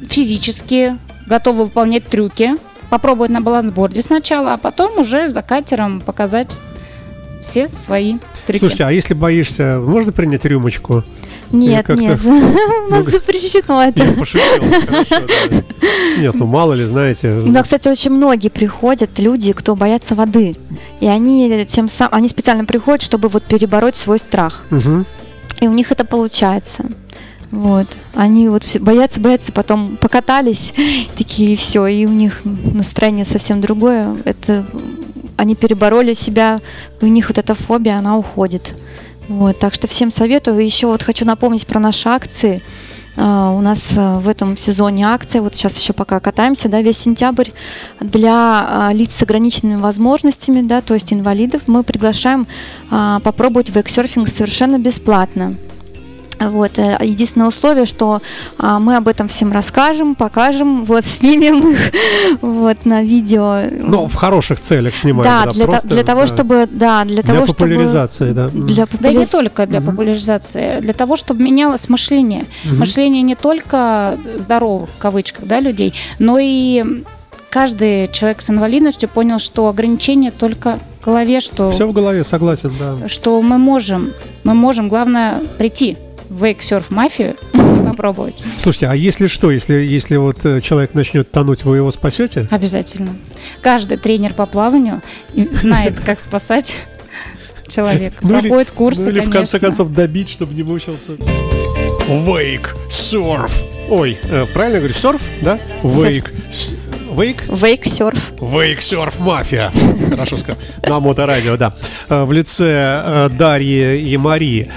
физически 0.08 0.98
готовы 1.26 1.64
выполнять 1.64 2.06
трюки. 2.06 2.56
Попробовать 2.90 3.30
на 3.30 3.40
балансборде 3.40 4.02
сначала, 4.02 4.52
а 4.52 4.56
потом 4.56 4.98
уже 4.98 5.28
за 5.28 5.42
катером 5.42 6.00
показать 6.00 6.56
все 7.44 7.68
свои 7.68 8.16
трюки. 8.46 8.58
Слушайте, 8.60 8.84
а 8.84 8.90
если 8.90 9.14
боишься, 9.14 9.80
можно 9.80 10.10
принять 10.10 10.44
рюмочку? 10.44 11.04
Нет, 11.52 11.88
нет, 11.90 12.18
у 12.24 12.90
нас 12.90 13.04
запрещено 13.04 13.82
Я 13.82 13.88
это. 13.90 14.06
пошутил, 14.14 14.40
хорошо, 14.86 15.26
да. 15.50 15.62
Нет, 16.18 16.34
ну 16.34 16.46
мало 16.46 16.72
ли, 16.72 16.84
знаете. 16.84 17.40
Да, 17.46 17.62
кстати, 17.62 17.86
очень 17.86 18.10
многие 18.10 18.48
приходят, 18.48 19.18
люди, 19.18 19.52
кто 19.52 19.76
боятся 19.76 20.14
воды. 20.14 20.56
И 21.00 21.06
они 21.06 21.64
тем 21.68 21.88
самым, 21.88 22.14
они 22.14 22.28
специально 22.28 22.64
приходят, 22.64 23.02
чтобы 23.02 23.28
вот 23.28 23.44
перебороть 23.44 23.94
свой 23.94 24.18
страх. 24.18 24.64
Мгм. 24.70 25.06
И 25.60 25.68
у 25.68 25.72
них 25.72 25.92
это 25.92 26.04
получается. 26.04 26.86
Вот. 27.50 27.86
Они 28.14 28.48
вот 28.48 28.64
боятся, 28.80 29.20
боятся, 29.20 29.52
потом 29.52 29.96
покатались, 29.96 30.72
такие, 31.16 31.52
и 31.52 31.56
все, 31.56 31.86
и 31.86 32.04
у 32.06 32.10
них 32.10 32.40
настроение 32.44 33.24
совсем 33.24 33.60
другое. 33.60 34.16
Это 34.24 34.64
они 35.36 35.54
перебороли 35.54 36.14
себя, 36.14 36.60
у 37.00 37.06
них 37.06 37.28
вот 37.28 37.38
эта 37.38 37.54
фобия, 37.54 37.96
она 37.96 38.16
уходит. 38.16 38.74
Вот, 39.28 39.58
так 39.58 39.74
что 39.74 39.86
всем 39.86 40.10
советую. 40.10 40.64
Еще 40.64 40.86
вот 40.86 41.02
хочу 41.02 41.24
напомнить 41.24 41.66
про 41.66 41.80
наши 41.80 42.08
акции. 42.08 42.62
А, 43.16 43.50
у 43.50 43.60
нас 43.60 43.92
а, 43.96 44.18
в 44.18 44.28
этом 44.28 44.56
сезоне 44.56 45.06
акция, 45.06 45.40
вот 45.40 45.54
сейчас 45.54 45.78
еще 45.78 45.92
пока 45.92 46.18
катаемся, 46.20 46.68
да, 46.68 46.82
весь 46.82 46.98
сентябрь 46.98 47.50
для 48.00 48.66
а, 48.68 48.90
лиц 48.92 49.14
с 49.14 49.22
ограниченными 49.22 49.80
возможностями, 49.80 50.62
да, 50.62 50.80
то 50.80 50.94
есть 50.94 51.12
инвалидов, 51.12 51.62
мы 51.66 51.82
приглашаем 51.82 52.46
попробовать 52.90 53.74
вейксерфинг 53.74 54.28
совершенно 54.28 54.78
бесплатно. 54.78 55.56
Вот. 56.40 56.78
э, 56.78 56.98
Единственное 57.00 57.46
условие, 57.48 57.84
что 57.86 58.20
а, 58.58 58.78
мы 58.78 58.96
об 58.96 59.08
этом 59.08 59.28
всем 59.28 59.52
расскажем, 59.52 60.14
покажем, 60.14 60.84
вот 60.84 61.04
снимем 61.04 61.72
их 61.72 61.78
вот 62.42 62.84
на 62.84 63.02
видео. 63.02 63.62
Ну, 63.70 64.06
в 64.08 64.14
хороших 64.14 64.60
целях 64.60 64.94
снимаем. 64.96 65.24
да, 65.24 65.52
для, 65.52 65.64
то- 65.66 65.70
просто, 65.70 65.88
для 65.88 66.02
того, 66.04 66.20
да. 66.22 66.26
чтобы, 66.26 66.68
да, 66.70 67.04
для, 67.04 67.22
Для 67.22 67.34
того, 67.34 67.46
чтобы 67.46 67.58
популяризации, 67.70 68.32
да. 68.32 68.48
Мгм. 68.52 68.66
для 68.66 68.86
Да 69.00 69.08
и 69.08 69.14
не 69.16 69.24
популяри- 69.24 69.30
только 69.30 69.66
для 69.66 69.80
популяризации, 69.80 70.80
для 70.80 70.92
того, 70.92 71.16
чтобы 71.16 71.42
менялось 71.42 71.88
мышление. 71.88 72.46
Мышление 72.64 73.22
не 73.22 73.34
только 73.34 74.18
здоровых, 74.38 74.90
в 74.90 74.98
кавычках, 74.98 75.46
да, 75.46 75.60
людей, 75.60 75.94
но 76.18 76.38
и 76.40 76.84
каждый 77.50 78.08
человек 78.08 78.40
с 78.42 78.50
инвалидностью 78.50 79.08
понял, 79.08 79.38
что 79.38 79.68
ограничение 79.68 80.30
только 80.32 80.78
в 81.00 81.04
голове, 81.04 81.40
что, 81.40 81.70
Все 81.70 81.86
в 81.86 81.92
голове, 81.92 82.24
согласен, 82.24 82.72
да. 82.78 83.08
что 83.08 83.40
мы 83.42 83.58
можем, 83.58 84.10
мы 84.42 84.54
можем, 84.54 84.88
главное, 84.88 85.40
прийти 85.58 85.96
вейк-серф 86.34 86.90
мафию 86.90 87.36
попробовать. 87.86 88.44
Слушайте, 88.58 88.86
а 88.88 88.94
если 88.94 89.26
что, 89.26 89.50
если, 89.50 89.74
если 89.74 90.16
вот 90.16 90.44
э, 90.44 90.60
человек 90.60 90.94
начнет 90.94 91.30
тонуть, 91.30 91.64
вы 91.64 91.76
его 91.76 91.90
спасете? 91.90 92.46
Обязательно. 92.50 93.10
Каждый 93.62 93.96
тренер 93.98 94.34
по 94.34 94.46
плаванию 94.46 95.02
знает, 95.52 96.00
как 96.00 96.20
спасать 96.20 96.74
человека. 97.68 98.16
Ну 98.22 98.38
или- 98.38 98.48
Проходит 98.48 98.70
курсы, 98.72 99.04
ну 99.04 99.10
или 99.10 99.20
в 99.20 99.30
конце 99.30 99.58
конечно. 99.58 99.60
концов 99.60 99.92
добить, 99.92 100.28
чтобы 100.30 100.54
не 100.54 100.62
мучился. 100.62 101.12
Вейк, 102.08 102.74
серф. 102.90 103.52
Ой, 103.88 104.18
э, 104.24 104.46
правильно 104.52 104.78
говорю, 104.78 104.94
серф, 104.94 105.22
да? 105.42 105.58
Вейк. 105.82 106.32
С- 106.52 106.72
Вейк? 107.16 107.44
Вейк-серф. 107.48 108.18
Вейк 108.40 108.80
Серф 108.80 109.20
Мафия. 109.20 109.70
Хорошо 110.10 110.36
сказал. 110.36 110.56
На 110.88 110.98
моторадио, 110.98 111.56
да. 111.56 111.72
Э, 112.08 112.24
В 112.24 112.32
лице 112.32 112.64
э, 113.04 113.28
Дарьи 113.30 114.00
и 114.00 114.16
Марии. 114.16 114.68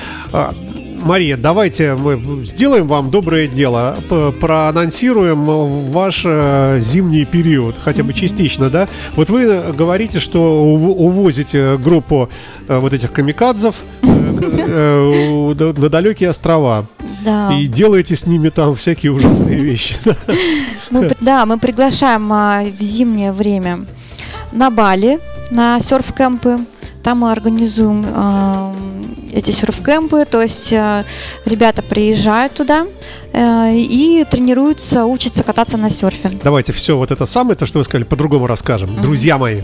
Мария, 1.08 1.38
давайте 1.38 1.96
мы 1.96 2.44
сделаем 2.44 2.86
вам 2.86 3.10
доброе 3.10 3.48
дело, 3.48 3.96
проанонсируем 4.42 5.46
ваш 5.90 6.24
э, 6.26 6.80
зимний 6.82 7.24
период, 7.24 7.76
хотя 7.82 8.04
бы 8.04 8.14
частично, 8.14 8.70
да? 8.70 8.90
Вот 9.16 9.30
вы 9.30 9.62
говорите, 9.72 10.20
что 10.20 10.40
ув- 10.66 10.96
увозите 10.98 11.78
группу 11.78 12.30
э, 12.68 12.78
вот 12.78 12.92
этих 12.92 13.14
камикадзов 13.14 13.76
э, 14.04 15.54
на 15.58 15.90
далекие 15.90 16.30
острова 16.30 16.86
Да. 17.24 17.54
и 17.58 17.68
делаете 17.68 18.18
с 18.18 18.26
ними 18.26 18.50
там 18.50 18.76
всякие 18.76 19.14
ужасные 19.14 19.60
вещи. 19.62 19.96
Мы, 20.90 21.10
да, 21.22 21.46
мы 21.46 21.58
приглашаем 21.58 22.32
а, 22.34 22.64
в 22.66 22.82
зимнее 22.84 23.32
время 23.32 23.86
на 24.52 24.70
Бали, 24.70 25.20
на 25.52 25.80
серф-кемпы. 25.80 26.60
Там 27.08 27.20
мы 27.20 27.32
организуем 27.32 28.06
а, 28.14 28.76
эти 29.32 29.52
серф-кемпы, 29.52 30.26
то 30.30 30.42
есть 30.42 30.74
а, 30.74 31.06
ребята 31.46 31.82
приезжают 31.82 32.54
туда 32.56 32.86
э, 33.32 33.78
и 33.78 34.26
тренируются, 34.30 35.06
учатся 35.06 35.44
кататься 35.44 35.78
на 35.78 35.90
серфе. 35.90 36.30
Давайте 36.44 36.74
все 36.74 36.98
вот 36.98 37.12
это 37.12 37.26
самое, 37.26 37.56
то, 37.56 37.66
что 37.66 37.78
вы 37.78 37.86
сказали, 37.86 38.04
по-другому 38.04 38.46
расскажем. 38.46 39.02
Друзья 39.02 39.38
мои, 39.38 39.62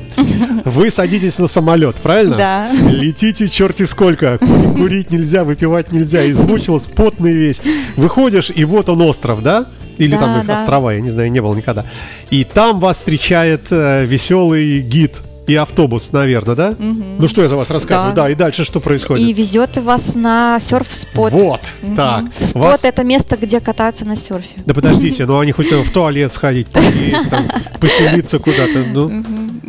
вы 0.64 0.90
садитесь 0.90 1.38
на 1.38 1.50
самолет, 1.50 1.98
правильно? 1.98 2.38
Да. 2.38 2.72
Летите 2.72 3.50
черти 3.50 3.84
сколько. 3.88 4.38
Кури- 4.38 4.78
Курить 4.78 5.12
нельзя, 5.12 5.44
выпивать 5.44 5.92
нельзя. 5.92 6.26
Измучилась, 6.32 6.86
потный 6.86 7.34
весь. 7.34 7.62
Выходишь, 7.98 8.54
и 8.56 8.64
вот 8.64 8.88
он 8.88 9.02
остров, 9.02 9.44
да? 9.44 9.66
Или 9.98 10.14
Да, 10.16 10.20
там 10.22 10.40
их 10.40 10.48
да. 10.48 10.54
острова, 10.62 10.92
я 10.94 11.02
не 11.02 11.10
знаю, 11.10 11.30
не 11.30 11.42
был 11.42 11.54
никогда. 11.56 11.84
И 12.30 12.46
там 12.46 12.80
вас 12.80 13.00
встречает 13.00 13.64
э, 13.70 14.06
веселый 14.06 14.80
гид 14.80 15.18
и 15.48 15.56
автобус, 15.56 16.12
наверное, 16.12 16.56
да? 16.56 16.76
Ну 16.80 17.28
что 17.28 17.42
я 17.42 17.48
за 17.50 17.56
вас 17.58 17.70
рассказываю? 17.70 18.14
Да, 18.16 18.24
Да. 18.24 18.30
и 18.30 18.36
дальше 18.36 18.64
что 18.64 18.80
происходит? 18.80 19.28
И 19.28 19.34
везет 19.34 19.78
вас 19.78 20.16
на 20.16 20.60
серф-спот. 20.60 21.32
Вот, 21.34 21.62
Мгм. 21.82 21.96
так. 21.96 22.24
Спот 22.40 22.62
Вас- 22.64 22.84
это 22.86 23.04
место, 23.04 23.38
где 23.38 23.60
катаются 23.60 24.06
на 24.06 24.16
серфе. 24.16 24.62
Да 24.66 24.74
подождите, 24.74 25.26
ну 25.28 25.40
они 25.40 25.52
хоть 25.52 25.72
в 25.72 25.92
туалет 25.92 26.32
сходить, 26.32 26.68
поесть, 26.68 27.30
там, 27.30 27.50
поселиться 27.80 28.40
куда-то. 28.40 28.86
Ну. 28.94 29.24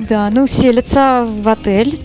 Да, 0.09 0.31
ну 0.31 0.47
селятся 0.47 1.27
в 1.29 1.49
отель. 1.49 2.01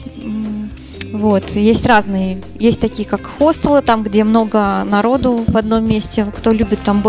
Вот, 1.12 1.50
есть 1.52 1.86
разные, 1.86 2.39
есть 2.60 2.80
такие 2.80 3.08
как 3.08 3.22
хостелы, 3.26 3.82
там, 3.82 4.04
где 4.04 4.24
много 4.24 4.84
народу 4.84 5.43
в 5.48 5.58
одном 5.58 5.88
месте, 5.88 6.26
кто 6.36 6.52
любит 6.52 6.80
там 6.84 7.04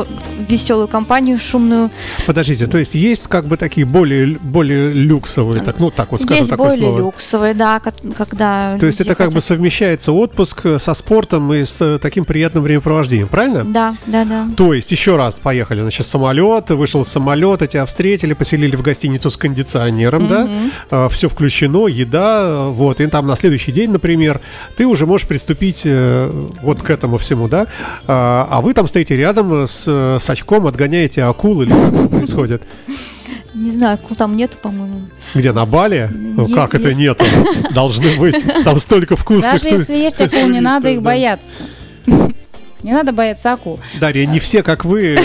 веселую 0.48 0.88
компанию, 0.88 1.38
шумную. 1.38 1.90
Подождите, 2.26 2.66
то 2.66 2.78
есть 2.78 2.94
есть 2.94 3.26
как 3.26 3.46
бы 3.46 3.56
такие 3.56 3.86
более, 3.86 4.38
более 4.38 4.90
люксовые, 4.92 5.62
так, 5.62 5.78
ну 5.78 5.90
так 5.90 6.12
вот 6.12 6.20
скажу 6.22 6.38
есть 6.40 6.50
такое 6.50 6.70
более 6.70 6.82
слово. 6.82 6.98
люксовые, 6.98 7.54
да, 7.54 7.78
ко- 7.80 7.92
когда 8.16 8.76
То 8.80 8.86
есть 8.86 9.00
это 9.00 9.14
как 9.14 9.28
бы 9.28 9.34
хотят- 9.34 9.44
совмещается 9.44 10.12
отпуск 10.12 10.60
э, 10.64 10.78
со 10.78 10.94
спортом 10.94 11.52
и 11.52 11.64
с 11.64 11.80
э, 11.80 11.98
таким 11.98 12.24
приятным 12.24 12.62
времяпровождением, 12.64 13.28
правильно? 13.28 13.64
Да, 13.64 13.94
да, 14.06 14.24
да. 14.24 14.48
То 14.56 14.72
есть, 14.74 14.90
еще 14.92 15.16
раз 15.16 15.34
поехали, 15.40 15.80
значит, 15.82 16.06
самолет, 16.06 16.70
вышел 16.70 17.04
самолет, 17.04 17.68
тебя 17.68 17.84
встретили, 17.86 18.32
поселили 18.32 18.76
в 18.76 18.82
гостиницу 18.82 19.30
с 19.30 19.36
кондиционером, 19.36 20.28
да, 20.90 21.08
все 21.08 21.28
включено, 21.28 21.86
еда, 21.86 22.40
э, 22.44 22.68
вот, 22.70 23.00
и 23.00 23.06
там 23.06 23.26
на 23.26 23.36
следующий 23.36 23.72
день, 23.72 23.89
например, 23.92 24.40
ты 24.76 24.86
уже 24.86 25.06
можешь 25.06 25.26
приступить 25.26 25.82
э, 25.84 26.30
вот 26.62 26.82
к 26.82 26.90
этому 26.90 27.18
всему, 27.18 27.48
да, 27.48 27.66
а, 28.06 28.46
а 28.50 28.60
вы 28.60 28.72
там 28.72 28.88
стоите 28.88 29.16
рядом 29.16 29.66
с, 29.66 29.86
с 30.20 30.30
очком, 30.30 30.66
отгоняете 30.66 31.22
акул 31.22 31.62
или 31.62 31.70
как 31.70 31.92
это 31.92 32.08
происходит? 32.08 32.62
Не 33.54 33.70
знаю, 33.72 33.94
акул 33.94 34.16
там 34.16 34.36
нету, 34.36 34.56
по-моему. 34.62 35.02
Где, 35.34 35.52
на 35.52 35.66
Бали? 35.66 36.08
Ну, 36.12 36.46
Е- 36.46 36.54
как 36.54 36.74
это 36.74 36.88
есть. 36.88 37.00
нету? 37.00 37.24
Должны 37.74 38.16
быть, 38.16 38.44
там 38.64 38.78
столько 38.78 39.16
вкусных. 39.16 39.62
Даже 39.62 39.68
если 39.68 39.96
есть 39.96 40.20
акул, 40.20 40.48
не 40.48 40.60
надо 40.60 40.88
их 40.88 41.02
бояться. 41.02 41.64
Не 42.82 42.92
надо 42.92 43.12
бояться 43.12 43.52
акул. 43.52 43.78
Дарья, 44.00 44.24
не 44.26 44.38
все, 44.38 44.62
как 44.62 44.84
вы, 44.84 45.18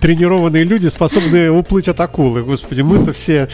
тренированные 0.00 0.64
люди, 0.64 0.88
способны 0.88 1.50
уплыть 1.50 1.88
от 1.88 2.00
акулы. 2.00 2.42
Господи, 2.42 2.80
мы-то 2.80 3.12
все... 3.12 3.48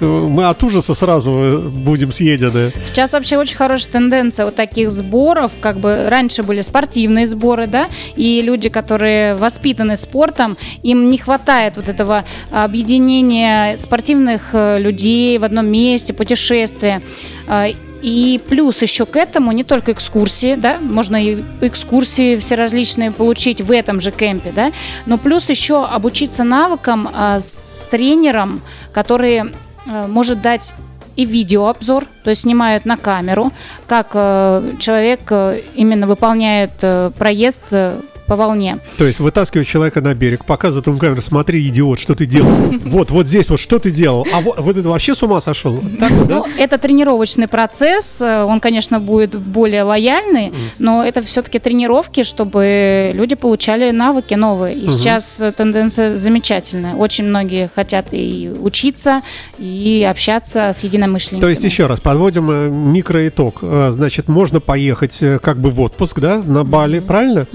Мы 0.00 0.46
от 0.46 0.62
ужаса 0.62 0.94
сразу 0.94 1.30
э, 1.30 1.58
будем 1.58 2.12
съедены. 2.12 2.72
Сейчас 2.84 3.12
вообще 3.12 3.36
очень 3.36 3.56
хорошая 3.56 3.92
тенденция 3.92 4.46
вот 4.46 4.54
таких 4.54 4.90
сборов, 4.90 5.52
как 5.60 5.78
бы 5.78 6.06
раньше 6.08 6.42
были 6.42 6.62
спортивные 6.62 7.26
сборы, 7.26 7.66
да, 7.66 7.88
и 8.16 8.40
люди, 8.42 8.68
которые 8.68 9.34
воспитаны 9.34 9.96
спортом, 9.96 10.56
им 10.82 11.10
не 11.10 11.18
хватает 11.18 11.76
вот 11.76 11.88
этого 11.88 12.24
объединения 12.50 13.76
спортивных 13.76 14.50
э, 14.52 14.78
людей 14.78 15.36
в 15.38 15.44
одном 15.44 15.66
месте, 15.66 16.12
путешествия. 16.12 17.02
А, 17.46 17.68
И 18.02 18.40
плюс 18.48 18.80
еще 18.80 19.04
к 19.04 19.16
этому 19.16 19.52
не 19.52 19.64
только 19.64 19.92
экскурсии, 19.92 20.54
да, 20.54 20.78
можно 20.80 21.16
и 21.22 21.44
экскурсии 21.60 22.36
все 22.36 22.54
различные 22.54 23.10
получить 23.10 23.60
в 23.60 23.70
этом 23.70 24.00
же 24.00 24.10
кемпе, 24.10 24.52
да, 24.54 24.72
но 25.04 25.18
плюс 25.18 25.50
еще 25.50 25.84
обучиться 25.84 26.42
навыкам 26.44 27.10
а, 27.14 27.38
с 27.38 27.74
тренером, 27.90 28.62
который 28.94 29.42
может 29.86 30.42
дать 30.42 30.74
и 31.16 31.24
видеообзор, 31.24 32.06
то 32.24 32.30
есть 32.30 32.42
снимают 32.42 32.86
на 32.86 32.96
камеру, 32.96 33.52
как 33.86 34.12
э, 34.14 34.72
человек 34.78 35.20
э, 35.30 35.60
именно 35.74 36.06
выполняет 36.06 36.72
э, 36.82 37.10
проезд 37.18 37.62
э, 37.72 38.00
по 38.30 38.36
волне. 38.36 38.78
То 38.96 39.06
есть 39.06 39.18
вытаскивать 39.18 39.66
человека 39.66 40.00
на 40.00 40.14
берег, 40.14 40.44
показывает 40.44 40.86
ему 40.86 40.98
камеру, 40.98 41.20
смотри, 41.20 41.66
идиот, 41.66 41.98
что 41.98 42.14
ты 42.14 42.26
делал. 42.26 42.48
Вот, 42.84 43.10
вот 43.10 43.26
здесь, 43.26 43.50
вот 43.50 43.58
что 43.58 43.80
ты 43.80 43.90
делал. 43.90 44.24
А 44.32 44.40
вот, 44.40 44.60
вот 44.60 44.76
это 44.76 44.88
вообще 44.88 45.16
с 45.16 45.22
ума 45.24 45.40
сошел? 45.40 45.80
Так 45.98 46.28
да? 46.28 46.36
Ну, 46.36 46.46
это 46.56 46.78
тренировочный 46.78 47.48
процесс, 47.48 48.20
э, 48.20 48.44
он, 48.44 48.60
конечно, 48.60 49.00
будет 49.00 49.34
более 49.34 49.82
лояльный, 49.82 50.52
но 50.78 51.04
это 51.04 51.22
все-таки 51.22 51.58
тренировки, 51.58 52.22
чтобы 52.22 53.10
люди 53.14 53.34
получали 53.34 53.90
навыки 53.90 54.34
новые. 54.34 54.76
И 54.76 54.86
сейчас 54.86 55.40
э, 55.40 55.50
тенденция 55.50 56.16
замечательная. 56.16 56.94
Очень 56.94 57.24
многие 57.24 57.68
хотят 57.74 58.10
и 58.12 58.48
учиться, 58.60 59.22
и 59.58 60.06
общаться 60.08 60.70
с 60.72 60.84
единомышленниками. 60.84 61.40
То 61.40 61.48
есть, 61.48 61.64
еще 61.64 61.86
раз, 61.86 61.98
подводим 61.98 62.48
э, 62.48 62.68
микроитог. 62.68 63.60
Значит, 63.90 64.28
можно 64.28 64.60
поехать 64.60 65.20
как 65.42 65.58
бы 65.58 65.70
в 65.70 65.80
отпуск, 65.80 66.20
да, 66.20 66.38
на 66.38 66.62
Бали, 66.62 67.00
правильно? 67.00 67.48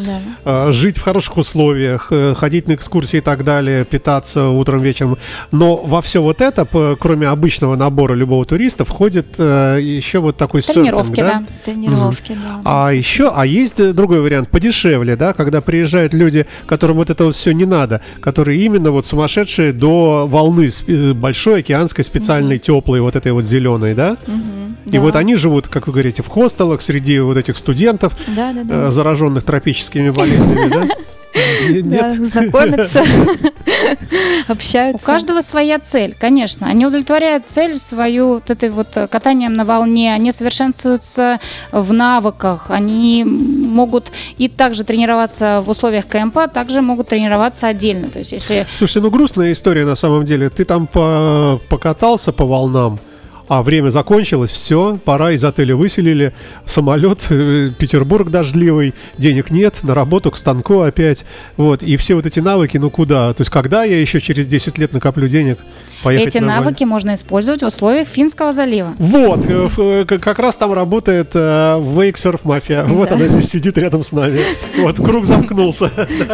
Да. 0.43 0.64
Жить 0.71 0.97
в 0.97 1.01
хороших 1.01 1.37
условиях, 1.37 2.07
э, 2.11 2.33
ходить 2.35 2.67
на 2.67 2.73
экскурсии 2.73 3.17
и 3.17 3.21
так 3.21 3.43
далее, 3.43 3.85
питаться 3.85 4.47
утром, 4.49 4.81
вечером. 4.81 5.17
Но 5.51 5.75
во 5.77 6.01
все 6.01 6.21
вот 6.21 6.41
это, 6.41 6.65
кроме 6.99 7.27
обычного 7.27 7.75
набора 7.75 8.13
любого 8.13 8.45
туриста, 8.45 8.85
входит 8.85 9.27
э, 9.37 9.79
еще 9.81 10.19
вот 10.19 10.37
такой 10.37 10.61
Тренировки, 10.61 11.15
серфинг, 11.15 11.17
да? 11.17 11.39
да. 11.39 11.71
Тренировки, 11.71 12.31
да. 12.45 12.61
А 12.63 12.93
еще, 12.93 13.31
а 13.35 13.45
есть 13.45 13.79
э, 13.79 13.93
другой 13.93 14.21
вариант, 14.21 14.49
подешевле, 14.49 15.15
да, 15.15 15.33
когда 15.33 15.61
приезжают 15.61 16.13
люди, 16.13 16.45
которым 16.65 16.97
вот 16.97 17.09
это 17.09 17.25
вот 17.25 17.35
все 17.35 17.51
не 17.51 17.65
надо, 17.65 18.01
которые 18.21 18.61
именно 18.63 18.91
вот 18.91 19.05
сумасшедшие 19.05 19.73
до 19.73 20.27
волны 20.27 20.69
большой 21.13 21.59
океанской 21.59 22.03
специальной 22.03 22.57
теплой 22.57 23.01
вот 23.01 23.15
этой 23.15 23.31
вот 23.31 23.43
зеленой, 23.43 23.93
да? 23.93 24.17
И 24.85 24.91
Да. 24.91 24.99
вот 24.99 25.15
они 25.15 25.35
живут, 25.35 25.67
как 25.67 25.87
вы 25.87 25.93
говорите, 25.93 26.21
в 26.21 26.27
хостелах 26.27 26.81
среди 26.81 27.19
вот 27.19 27.37
этих 27.37 27.57
студентов, 27.57 28.13
Да, 28.35 28.53
да, 28.53 28.63
да. 28.63 28.91
зараженных 28.91 29.43
тропическими 29.43 30.11
болезнями, 30.11 30.54
да? 30.55 30.87
Знакомятся, 32.13 33.03
У 34.47 34.51
общаются. 34.51 35.05
каждого 35.05 35.41
своя 35.41 35.79
цель, 35.79 36.15
конечно. 36.17 36.67
Они 36.67 36.85
удовлетворяют 36.85 37.47
цель 37.47 37.73
свою 37.73 38.35
вот 38.35 38.49
этой 38.49 38.69
вот 38.69 38.87
э, 38.95 39.07
катанием 39.07 39.53
на 39.55 39.65
волне, 39.65 40.13
они 40.13 40.31
совершенствуются 40.31 41.39
в 41.73 41.91
навыках, 41.91 42.67
они 42.69 43.25
могут 43.25 44.11
и 44.37 44.47
также 44.47 44.83
тренироваться 44.85 45.61
в 45.65 45.69
условиях 45.69 46.05
кемпа, 46.05 46.45
а 46.45 46.47
также 46.47 46.81
могут 46.81 47.09
тренироваться 47.09 47.67
отдельно. 47.67 48.07
То 48.09 48.19
есть 48.19 48.31
если 48.31 48.65
Слушайте, 48.77 49.01
ну 49.01 49.09
грустная 49.09 49.51
история 49.51 49.85
на 49.85 49.95
самом 49.95 50.23
деле. 50.25 50.49
Ты 50.49 50.63
там 50.63 50.87
по- 50.87 51.59
покатался 51.69 52.31
по 52.31 52.45
волнам, 52.45 52.97
а 53.47 53.61
время 53.61 53.89
закончилось, 53.89 54.51
все, 54.51 54.99
пора 55.03 55.31
из 55.31 55.43
отеля 55.43 55.75
выселили, 55.75 56.33
самолет, 56.65 57.19
э, 57.29 57.71
Петербург 57.77 58.29
дождливый, 58.29 58.93
денег 59.17 59.51
нет, 59.51 59.75
на 59.83 59.93
работу 59.93 60.31
к 60.31 60.37
станку 60.37 60.81
опять, 60.81 61.25
вот, 61.57 61.83
и 61.83 61.97
все 61.97 62.15
вот 62.15 62.25
эти 62.25 62.39
навыки, 62.39 62.77
ну 62.77 62.89
куда? 62.89 63.33
То 63.33 63.41
есть 63.41 63.51
когда 63.51 63.83
я 63.83 63.99
еще 63.99 64.19
через 64.19 64.47
10 64.47 64.77
лет 64.77 64.93
накоплю 64.93 65.27
денег 65.27 65.59
поехать 66.05 66.35
эти 66.35 66.37
на 66.37 66.57
навыки 66.57 66.83
можно 66.83 67.13
использовать 67.13 67.63
в 67.63 67.65
условиях 67.65 68.07
Финского 68.07 68.51
залива. 68.51 68.93
Вот, 68.97 69.45
э, 69.45 69.69
э, 69.77 70.05
как 70.05 70.39
раз 70.39 70.55
там 70.55 70.71
работает 70.73 71.31
э, 71.33 71.39
Wake 71.79 72.39
мафия. 72.43 72.83
Вот 72.83 73.11
она 73.11 73.27
здесь 73.27 73.49
сидит 73.49 73.77
рядом 73.77 74.03
с 74.03 74.11
нами. 74.11 74.41
Вот, 74.77 74.97
круг 74.97 75.25
замкнулся. 75.25 75.91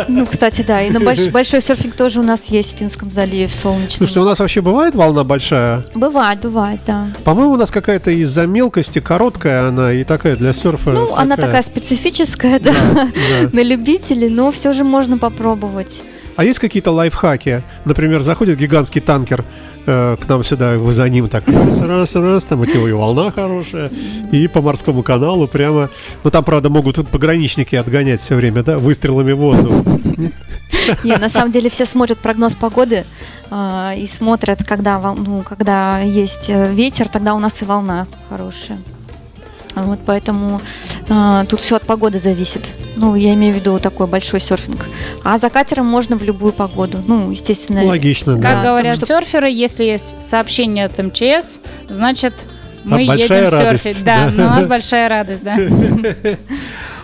Ну, 0.08 0.26
кстати, 0.26 0.62
да, 0.62 0.82
и 0.82 0.92
на 0.92 0.98
больш- 0.98 1.32
большой 1.32 1.62
серфинг 1.62 1.96
тоже 1.96 2.20
у 2.20 2.24
нас 2.24 2.46
есть 2.46 2.76
в 2.76 2.78
Финском 2.78 3.10
заливе, 3.10 3.48
в 3.48 3.56
Солнечном. 3.56 3.90
Слушайте, 3.90 4.20
у 4.20 4.26
нас 4.26 4.40
вообще 4.40 4.62
бывает 4.62 4.94
волна 4.94 5.24
большая? 5.24 5.84
Бывает, 5.96 6.40
бывает, 6.42 6.82
да. 6.86 7.08
По-моему, 7.24 7.54
у 7.54 7.58
нас 7.58 7.72
какая-то 7.72 8.12
из-за 8.12 8.46
мелкости 8.46 9.00
короткая 9.00 9.70
она 9.70 9.94
и 9.94 10.04
такая 10.04 10.36
для 10.36 10.54
серфа. 10.54 10.92
Ну, 10.92 11.16
она 11.16 11.36
такая 11.38 11.62
специфическая, 11.62 12.60
да, 12.60 12.74
да. 12.94 13.10
на 13.54 13.64
любителей, 13.64 14.30
но 14.30 14.52
все 14.52 14.74
же 14.74 14.84
можно 14.84 15.18
попробовать. 15.18 16.02
А 16.36 16.44
есть 16.44 16.60
какие-то 16.60 16.92
лайфхаки? 16.92 17.62
Например, 17.86 18.22
заходит 18.22 18.58
гигантский 18.58 19.02
танкер 19.02 19.44
э, 19.86 20.18
к 20.20 20.28
нам 20.28 20.44
сюда, 20.44 20.78
за 20.78 21.10
ним 21.10 21.28
так 21.28 21.48
раз, 21.48 21.80
раз, 21.80 22.16
раз, 22.16 22.46
там 22.46 22.62
от 22.62 22.74
него 22.74 22.88
и 22.88 22.92
волна 22.92 23.32
хорошая, 23.32 23.90
и 24.32 24.48
по 24.48 24.62
морскому 24.62 25.04
каналу 25.04 25.48
прямо. 25.48 25.90
Ну, 26.24 26.32
там, 26.32 26.44
правда, 26.44 26.70
могут 26.70 27.08
пограничники 27.10 27.76
отгонять 27.76 28.20
все 28.20 28.36
время, 28.36 28.64
да, 28.64 28.78
выстрелами 28.78 29.34
в 29.34 29.38
воздух. 29.38 29.74
Не, 31.04 31.18
на 31.18 31.30
самом 31.30 31.52
деле 31.52 31.70
все 31.70 31.86
смотрят 31.86 32.18
прогноз 32.20 32.56
погоды 32.56 33.06
а, 33.50 33.94
и 33.96 34.08
смотрят, 34.08 34.64
когда, 34.66 35.00
ну, 35.00 35.44
когда 35.44 36.00
есть 36.00 36.50
э, 36.50 36.74
ветер, 36.74 37.08
тогда 37.08 37.34
у 37.34 37.40
нас 37.40 37.62
и 37.62 37.66
волна 37.66 38.08
хорошая. 38.30 38.80
Вот 39.76 40.00
поэтому 40.06 40.62
а, 41.10 41.46
тут 41.46 41.62
все 41.62 41.76
от 41.76 41.84
погоды 41.84 42.20
зависит. 42.20 42.62
Ну, 42.96 43.16
я 43.16 43.34
имею 43.34 43.54
в 43.54 43.58
виду 43.58 43.80
такой 43.80 44.08
большой 44.08 44.40
серфинг. 44.40 44.86
А 45.24 45.38
за 45.38 45.50
катером 45.50 45.86
можно 45.86 46.18
в 46.18 46.24
любую 46.24 46.54
погоду. 46.54 47.00
Ну, 47.08 47.32
естественно. 47.32 47.84
Логично, 47.86 48.34
Как 48.34 48.42
да. 48.42 48.54
Да, 48.56 48.64
говорят 48.64 49.00
потому 49.00 49.22
серферы, 49.22 49.50
если 49.50 49.84
есть 49.86 50.22
сообщение 50.22 50.86
от 50.86 50.98
МЧС, 50.98 51.60
значит 51.90 52.34
мы 52.84 52.98
А 52.98 53.02
едем 53.16 53.50
радость, 53.50 53.84
серфить. 53.84 54.04
Да, 54.04 54.26
да. 54.26 54.32
но 54.32 54.46
у 54.46 54.50
нас 54.50 54.66
большая 54.66 55.08
радость, 55.08 55.44
да. 55.44 55.58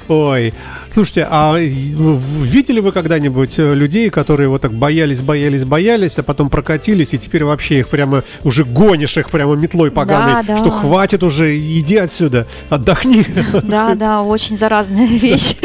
Ой, 0.08 0.54
слушайте, 0.93 1.28
а 1.30 1.58
видели 1.58 2.80
вы 2.80 2.91
когда-нибудь 2.91 3.60
э, 3.60 3.73
людей, 3.73 4.10
которые 4.10 4.50
вот 4.50 4.62
так 4.62 4.73
боялись, 4.73 5.21
боялись, 5.21 5.63
боялись, 5.65 6.17
а 6.19 6.23
потом 6.23 6.50
прокатились, 6.50 7.13
и 7.13 7.17
теперь 7.17 7.43
вообще 7.43 7.80
их 7.80 7.89
прямо 7.89 8.23
уже 8.43 8.63
гонишь 8.63 9.17
их 9.17 9.30
прямо 9.30 9.56
метлой 9.56 9.91
поганой, 9.91 10.43
Да, 10.43 10.56
да. 10.56 10.58
что 10.58 10.69
хватит 10.69 11.23
уже, 11.23 11.58
иди 11.58 11.97
отсюда, 11.97 12.47
отдохни. 12.69 13.26
Да, 13.63 13.95
да, 13.95 14.21
очень 14.21 14.58
заразная 14.58 15.08
вещь. 15.08 15.56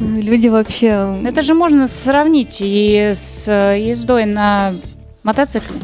Люди 0.00 0.48
вообще... 0.48 1.16
Это 1.24 1.42
же 1.42 1.54
можно 1.54 1.86
сравнить 1.88 2.58
и 2.60 3.12
с 3.14 3.46
э, 3.48 3.80
ездой 3.80 4.24
на 4.26 4.74
мотоцикле. 5.22 5.76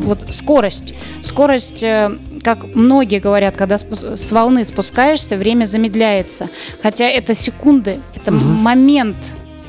Вот 0.00 0.26
скорость. 0.30 0.94
Скорость, 1.22 1.82
э, 1.82 2.10
как 2.42 2.74
многие 2.74 3.20
говорят, 3.20 3.56
когда 3.56 3.78
с 3.78 4.32
волны 4.32 4.64
спускаешься, 4.64 5.36
время 5.36 5.66
замедляется. 5.66 6.48
Хотя 6.82 7.06
это 7.06 7.34
секунды, 7.34 8.00
это 8.14 8.32
момент 8.32 9.16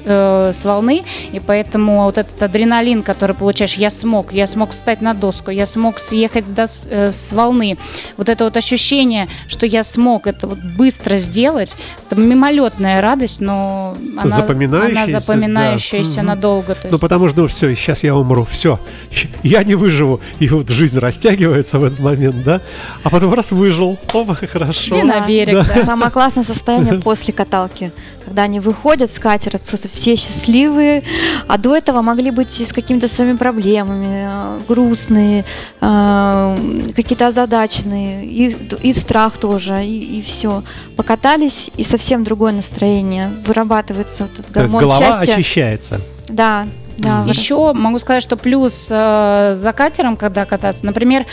э, 0.05 0.51
с 0.53 0.65
волны, 0.65 1.03
и 1.31 1.39
поэтому 1.39 2.03
вот 2.03 2.17
этот 2.17 2.41
адреналин, 2.41 3.03
который 3.03 3.35
получаешь, 3.35 3.75
я 3.75 3.89
смог, 3.89 4.33
я 4.33 4.47
смог 4.47 4.71
встать 4.71 5.01
на 5.01 5.13
доску, 5.13 5.51
я 5.51 5.65
смог 5.65 5.99
съехать 5.99 6.47
с, 6.47 6.51
дос- 6.51 6.87
э, 6.89 7.11
с 7.11 7.33
волны, 7.33 7.77
вот 8.17 8.29
это 8.29 8.43
вот 8.45 8.57
ощущение, 8.57 9.27
что 9.47 9.65
я 9.65 9.83
смог 9.83 10.27
это 10.27 10.47
вот 10.47 10.59
быстро 10.59 11.17
сделать, 11.17 11.75
это 12.09 12.19
мимолетная 12.19 13.01
радость, 13.01 13.41
но 13.41 13.95
она, 14.17 14.35
Запоминающаяся, 14.35 15.03
она 15.03 15.21
запоминающаяся 15.21 16.15
да. 16.17 16.23
Надолго. 16.23 16.77
Ну, 16.89 16.99
потому 16.99 17.29
что, 17.29 17.41
ну, 17.41 17.47
все, 17.47 17.75
сейчас 17.75 18.03
я 18.03 18.15
умру, 18.15 18.45
все, 18.45 18.79
я 19.43 19.63
не 19.63 19.75
выживу. 19.75 20.19
И 20.39 20.47
вот 20.49 20.69
жизнь 20.69 20.99
растягивается 20.99 21.79
в 21.79 21.83
этот 21.83 21.99
момент, 21.99 22.43
да? 22.43 22.61
А 23.03 23.09
потом 23.09 23.33
раз 23.33 23.51
выжил, 23.51 23.97
опа, 24.13 24.35
хорошо. 24.35 24.97
И 24.99 25.03
на 25.03 25.25
берег, 25.25 25.65
да. 25.67 25.83
Самое 25.85 26.11
классное 26.11 26.43
состояние 26.43 26.99
после 26.99 27.33
каталки, 27.33 27.91
когда 28.25 28.43
они 28.43 28.59
выходят 28.59 29.11
с 29.11 29.19
катера, 29.19 29.57
просто 29.57 29.87
все 29.93 30.15
счастливые, 30.15 31.03
а 31.47 31.57
до 31.57 31.75
этого 31.75 32.01
могли 32.01 32.31
быть 32.31 32.59
и 32.59 32.65
с 32.65 32.73
какими-то 32.73 33.07
своими 33.07 33.37
проблемами, 33.37 34.27
э, 34.27 34.59
грустные, 34.67 35.45
э, 35.81 36.57
какие-то 36.95 37.27
озадаченные, 37.27 38.25
и, 38.25 38.55
и 38.81 38.93
страх 38.93 39.37
тоже, 39.37 39.85
и, 39.85 40.21
все. 40.21 40.63
Покатались, 40.97 41.69
и 41.77 41.83
совсем 41.83 42.23
другое 42.23 42.51
настроение, 42.51 43.31
вырабатывается 43.45 44.23
вот 44.23 44.39
этот 44.39 44.53
То 44.53 44.61
есть 44.61 44.73
гормон 44.73 44.89
голова 44.89 45.15
счастья. 45.15 45.33
очищается. 45.33 46.01
Да, 46.27 46.65
да. 46.97 47.23
Еще 47.27 47.73
могу 47.73 47.99
сказать, 47.99 48.23
что 48.23 48.35
плюс 48.37 48.87
э, 48.89 49.53
за 49.55 49.73
катером, 49.73 50.17
когда 50.17 50.45
кататься, 50.45 50.85
например, 50.85 51.25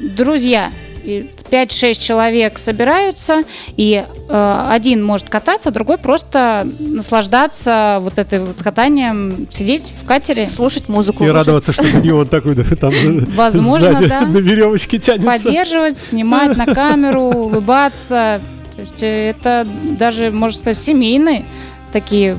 друзья, 0.00 0.70
и 0.87 0.87
5-6 1.04 1.94
человек 1.94 2.58
собираются, 2.58 3.42
и 3.76 4.04
э, 4.28 4.66
один 4.70 5.04
может 5.04 5.28
кататься, 5.28 5.70
другой 5.70 5.98
просто 5.98 6.66
наслаждаться 6.78 7.98
вот 8.00 8.18
этой 8.18 8.40
вот 8.40 8.62
катанием, 8.62 9.46
сидеть 9.50 9.94
в 10.02 10.06
катере, 10.06 10.48
Слушать 10.48 10.88
музыку. 10.88 11.24
И 11.24 11.28
радоваться, 11.28 11.72
что 11.72 11.84
у 11.84 12.00
него 12.00 12.20
он 12.20 12.26
такой, 12.26 12.54
да, 12.54 12.64
там 12.76 12.92
Возможно, 13.34 13.92
сзади 13.92 14.08
да. 14.08 14.20
на 14.22 14.38
веревочке 14.38 14.98
тянется. 14.98 15.26
поддерживать, 15.26 15.96
снимать 15.96 16.56
на 16.56 16.66
камеру, 16.66 17.22
улыбаться. 17.22 18.40
То 18.74 18.80
есть 18.80 19.02
э, 19.02 19.30
это 19.30 19.66
даже, 19.98 20.30
можно 20.30 20.58
сказать, 20.58 20.76
семейные 20.76 21.44
такие 21.92 22.36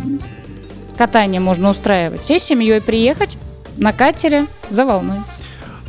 катания 0.97 1.39
можно 1.39 1.69
устраивать. 1.69 2.21
Всей 2.21 2.39
семьей 2.39 2.81
приехать 2.81 3.37
на 3.77 3.93
катере 3.93 4.47
за 4.69 4.85
волной. 4.85 5.17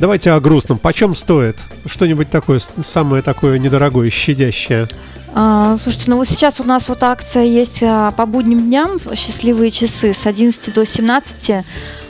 Давайте 0.01 0.31
о 0.31 0.39
грустном. 0.39 0.79
Почем 0.79 1.13
стоит? 1.13 1.57
Что-нибудь 1.85 2.31
такое, 2.31 2.59
самое 2.59 3.21
такое 3.21 3.59
недорогое, 3.59 4.09
щадящее. 4.09 4.87
А, 5.35 5.77
слушайте, 5.77 6.09
ну 6.09 6.17
вот 6.17 6.27
сейчас 6.27 6.59
у 6.59 6.63
нас 6.63 6.89
вот 6.89 7.03
акция 7.03 7.43
есть 7.43 7.83
а, 7.83 8.09
по 8.09 8.25
будним 8.25 8.61
дням, 8.61 8.97
счастливые 9.13 9.69
часы 9.69 10.15
с 10.15 10.25
11 10.25 10.73
до 10.73 10.87
17, 10.87 11.63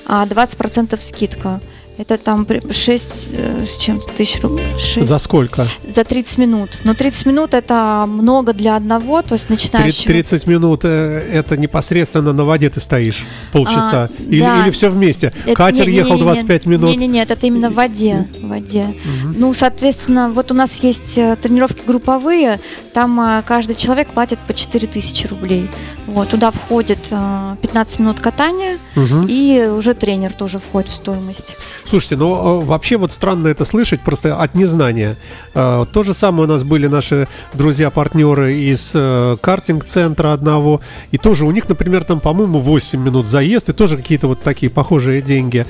а, 0.05 0.25
20% 0.25 1.01
скидка. 1.01 1.59
Это 2.01 2.17
там 2.17 2.47
6 2.71 3.27
э, 3.31 3.65
с 3.69 3.77
чем-то 3.77 4.07
тысяч 4.17 4.41
рублей. 4.41 4.65
6. 4.79 5.07
За 5.07 5.19
сколько? 5.19 5.63
За 5.87 6.03
30 6.03 6.39
минут. 6.39 6.79
Но 6.83 6.95
30 6.95 7.27
минут 7.27 7.53
это 7.53 8.05
много 8.07 8.53
для 8.53 8.75
одного, 8.75 9.21
то 9.21 9.33
есть 9.35 9.51
начинающего. 9.51 10.07
30 10.07 10.47
минут 10.47 10.81
э, 10.83 11.19
это 11.31 11.57
непосредственно 11.57 12.33
на 12.33 12.43
воде 12.43 12.71
ты 12.71 12.79
стоишь 12.79 13.23
полчаса? 13.51 14.05
А, 14.05 14.23
или, 14.23 14.41
да. 14.41 14.63
или 14.63 14.71
все 14.71 14.89
вместе? 14.89 15.31
Это- 15.45 15.53
Катер 15.53 15.85
не- 15.85 15.91
не- 15.91 15.97
ехал 15.99 16.13
не- 16.15 16.21
не- 16.21 16.23
25 16.23 16.65
минут? 16.65 16.89
Не, 16.89 16.95
не, 16.95 17.05
нет, 17.07 17.29
это 17.29 17.45
именно 17.45 17.69
в 17.69 17.75
воде, 17.75 18.27
в 18.41 18.47
воде. 18.47 18.87
Ну, 19.35 19.53
соответственно, 19.53 20.31
вот 20.31 20.49
у 20.49 20.55
нас 20.55 20.79
есть 20.83 21.19
э, 21.19 21.35
тренировки 21.39 21.83
групповые, 21.85 22.59
там 22.95 23.43
каждый 23.45 23.75
человек 23.75 24.09
платит 24.09 24.39
по 24.47 24.55
4000 24.55 25.27
рублей. 25.27 25.69
Вот, 26.07 26.29
туда 26.29 26.49
входит 26.49 27.09
э, 27.11 27.55
15 27.61 27.99
минут 27.99 28.19
катания, 28.19 28.79
Мгм. 28.95 29.27
и 29.29 29.67
уже 29.67 29.93
тренер 29.93 30.33
тоже 30.33 30.57
входит 30.57 30.89
в 30.89 30.93
стоимость. 30.93 31.55
Слушайте, 31.91 32.15
ну 32.15 32.61
э, 32.61 32.65
вообще 32.65 32.95
вот 32.95 33.11
странно 33.11 33.49
это 33.49 33.65
слышать, 33.65 33.99
просто 33.99 34.33
от 34.37 34.55
незнания. 34.55 35.17
Э, 35.53 35.85
То 35.91 36.03
же 36.03 36.13
самое 36.13 36.45
у 36.45 36.47
нас 36.47 36.63
были 36.63 36.87
наши 36.87 37.27
друзья-партнеры 37.53 38.53
из 38.53 38.93
э, 38.95 39.35
картинг-центра 39.41 40.31
одного, 40.31 40.79
и 41.11 41.17
тоже 41.17 41.45
у 41.45 41.51
них, 41.51 41.67
например, 41.67 42.05
там, 42.05 42.21
по-моему, 42.21 42.59
8 42.59 42.97
минут 43.03 43.25
заезд, 43.27 43.67
и 43.67 43.73
тоже 43.73 43.97
какие-то 43.97 44.29
вот 44.29 44.41
такие 44.41 44.69
похожие 44.69 45.21
деньги. 45.21 45.65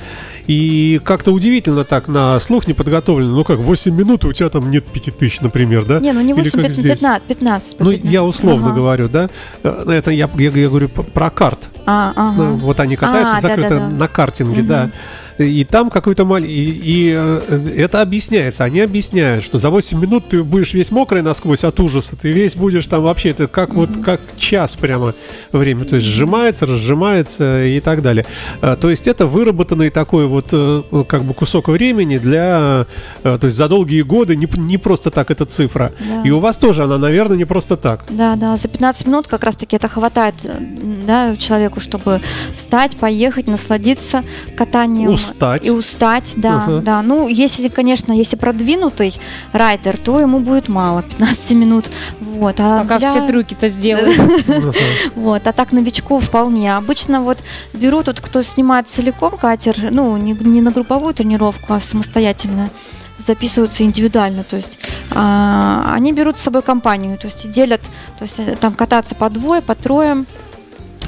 И 0.46 1.00
как-то 1.04 1.32
удивительно 1.32 1.82
так, 1.82 2.06
на 2.06 2.38
слух 2.38 2.68
не 2.68 2.72
подготовлено. 2.74 3.34
Ну 3.34 3.42
как, 3.42 3.58
8 3.58 3.92
минут, 3.92 4.22
и 4.22 4.28
у 4.28 4.32
тебя 4.32 4.48
там 4.48 4.70
нет 4.70 4.84
5000, 4.84 5.40
например, 5.40 5.84
да? 5.86 5.98
Не, 5.98 6.12
ну 6.12 6.20
не 6.20 6.34
Или 6.34 6.42
8, 6.42 6.50
как 6.52 6.60
15, 6.60 6.78
здесь? 6.78 6.92
15, 7.00 7.24
15. 7.26 7.76
по 7.78 7.84
Ну, 7.84 7.90
15. 7.90 8.12
я 8.12 8.22
условно 8.22 8.66
Ага. 8.68 8.76
говорю, 8.76 9.08
да? 9.08 9.28
Э, 9.64 9.84
Это 9.88 10.12
я, 10.12 10.30
я, 10.38 10.50
я 10.50 10.68
говорю 10.68 10.88
про 10.88 11.30
карт. 11.30 11.68
А, 11.84 12.12
ага. 12.14 12.32
Ну, 12.44 12.56
Вот 12.58 12.78
они 12.78 12.94
катаются 12.94 13.38
А, 13.38 13.40
закрыто 13.40 13.70
да-да-да. 13.70 13.88
на 13.96 14.06
картинге, 14.06 14.60
Мгм. 14.60 14.68
да. 14.68 14.90
И 15.38 15.64
там 15.64 15.90
какой-то 15.90 16.24
маленький... 16.24 16.52
И, 16.52 17.10
и, 17.10 17.14
э, 17.16 17.72
это 17.76 18.00
объясняется. 18.02 18.64
Они 18.64 18.80
объясняют, 18.80 19.44
что 19.44 19.58
за 19.58 19.70
8 19.70 19.98
минут 20.00 20.28
ты 20.28 20.42
будешь 20.42 20.74
весь 20.74 20.90
мокрый 20.90 21.22
насквозь 21.22 21.64
от 21.64 21.78
ужаса. 21.80 22.16
Ты 22.16 22.32
весь 22.32 22.54
будешь 22.56 22.86
там 22.86 23.02
вообще... 23.02 23.30
Это 23.30 23.46
как 23.46 23.74
вот 23.74 23.90
как 24.04 24.20
час 24.38 24.76
прямо 24.76 25.14
время. 25.52 25.84
То 25.84 25.96
есть 25.96 26.06
сжимается, 26.06 26.66
разжимается 26.66 27.64
и 27.64 27.80
так 27.80 28.02
далее. 28.02 28.26
А, 28.60 28.76
То 28.76 28.90
есть 28.90 29.08
это 29.08 29.26
выработанный 29.26 29.90
такой 29.90 30.26
вот 30.26 30.48
э, 30.52 30.82
как 31.08 31.24
бы 31.24 31.34
кусок 31.34 31.68
времени 31.68 32.18
для... 32.18 32.86
э, 33.24 33.38
То 33.38 33.46
есть 33.46 33.56
за 33.56 33.68
долгие 33.68 34.02
годы 34.02 34.36
не, 34.36 34.48
не 34.56 34.78
просто 34.78 35.10
так 35.10 35.30
эта 35.30 35.44
цифра. 35.44 35.92
Да. 35.98 36.22
И 36.24 36.30
у 36.30 36.40
вас 36.40 36.58
тоже 36.58 36.84
она, 36.84 36.98
наверное, 36.98 37.36
не 37.36 37.44
просто 37.44 37.76
так. 37.76 38.04
Да, 38.08 38.36
да, 38.36 38.56
за 38.56 38.68
15 38.68 39.06
минут 39.06 39.28
как 39.28 39.44
раз-таки 39.44 39.76
это 39.76 39.88
хватает 39.88 40.34
э, 40.44 40.58
да, 41.06 41.36
человеку, 41.36 41.80
чтобы 41.80 42.20
встать, 42.56 42.96
поехать, 42.96 43.46
насладиться 43.46 44.22
катанием. 44.56 45.10
Устать. 45.30 45.66
И 45.66 45.70
устать, 45.70 46.34
да, 46.36 46.64
Ага. 46.64 46.80
да. 46.80 47.02
Ну, 47.02 47.28
если, 47.28 47.68
конечно, 47.68 48.12
если 48.12 48.36
продвинутый 48.36 49.14
райдер, 49.52 49.98
то 49.98 50.20
ему 50.20 50.40
будет 50.40 50.68
мало, 50.68 51.02
15 51.18 51.50
минут. 51.52 51.90
Вот, 52.20 52.56
а 52.58 52.82
Пока 52.82 52.98
для- 52.98 53.10
все 53.10 53.26
трюки-то 53.26 53.68
сделают. 53.68 54.16
Вот, 55.16 55.46
а 55.46 55.52
так 55.52 55.72
новичку 55.72 56.18
вполне. 56.18 56.76
Обычно 56.76 57.20
вот 57.22 57.38
берут 57.72 58.06
вот 58.06 58.20
кто 58.20 58.42
снимает 58.42 58.88
целиком 58.88 59.36
катер, 59.36 59.76
ну, 59.90 60.16
не, 60.16 60.60
на 60.60 60.70
групповую 60.70 61.14
тренировку, 61.14 61.74
а 61.74 61.80
самостоятельно 61.80 62.70
записываются 63.18 63.84
индивидуально, 63.84 64.42
то 64.42 64.56
есть 64.56 64.78
а, 65.14 65.92
они 65.94 66.12
берут 66.12 66.38
с 66.38 66.42
собой 66.42 66.62
компанию, 66.62 67.16
то 67.18 67.28
есть 67.28 67.48
делят, 67.50 67.80
то 68.18 68.24
есть 68.24 68.40
э, 68.40 68.56
там 68.60 68.74
кататься 68.74 69.14
по 69.14 69.30
двое, 69.30 69.62
по 69.62 69.74
трое, 69.76 70.24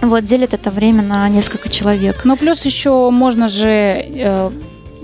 вот 0.00 0.24
делят 0.24 0.54
это 0.54 0.70
время 0.70 1.02
на 1.02 1.28
несколько 1.28 1.68
человек. 1.68 2.24
Ну, 2.24 2.37
плюс 2.37 2.64
еще 2.64 3.11
можно 3.11 3.48
же 3.48 3.68
э, 3.68 4.50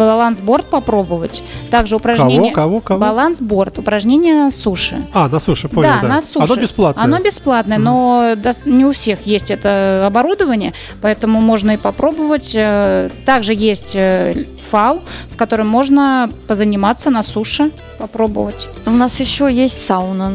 балансборд 0.06 0.66
попробовать. 0.66 1.42
Также 1.70 1.96
упражнение... 1.96 2.52
Кого, 2.52 2.80
кого, 2.80 2.80
кого? 2.80 3.00
Балансборд, 3.00 3.78
упражнение 3.78 4.50
суши. 4.50 5.02
А, 5.12 5.28
на 5.28 5.40
суше, 5.40 5.68
понял, 5.68 5.90
да. 5.90 5.98
да, 6.02 6.08
на 6.08 6.20
суше. 6.20 6.52
Оно 6.52 6.56
бесплатное. 6.56 7.04
Оно 7.04 7.18
бесплатное, 7.18 7.78
но 7.78 8.34
не 8.64 8.84
у 8.84 8.92
всех 8.92 9.26
есть 9.26 9.50
это 9.50 10.04
оборудование, 10.06 10.72
поэтому 11.02 11.40
можно 11.40 11.72
и 11.72 11.76
попробовать. 11.76 12.52
Э, 12.54 13.10
Также 13.26 13.54
есть 13.54 13.94
э, 13.94 14.46
фал, 14.70 15.02
с 15.28 15.36
которым 15.36 15.68
можно 15.68 16.30
позаниматься 16.46 17.10
на 17.10 17.22
суше, 17.22 17.70
попробовать. 17.98 18.68
У 18.86 18.90
нас 18.90 19.20
еще 19.20 19.52
есть 19.52 19.84
сауна 19.84 20.32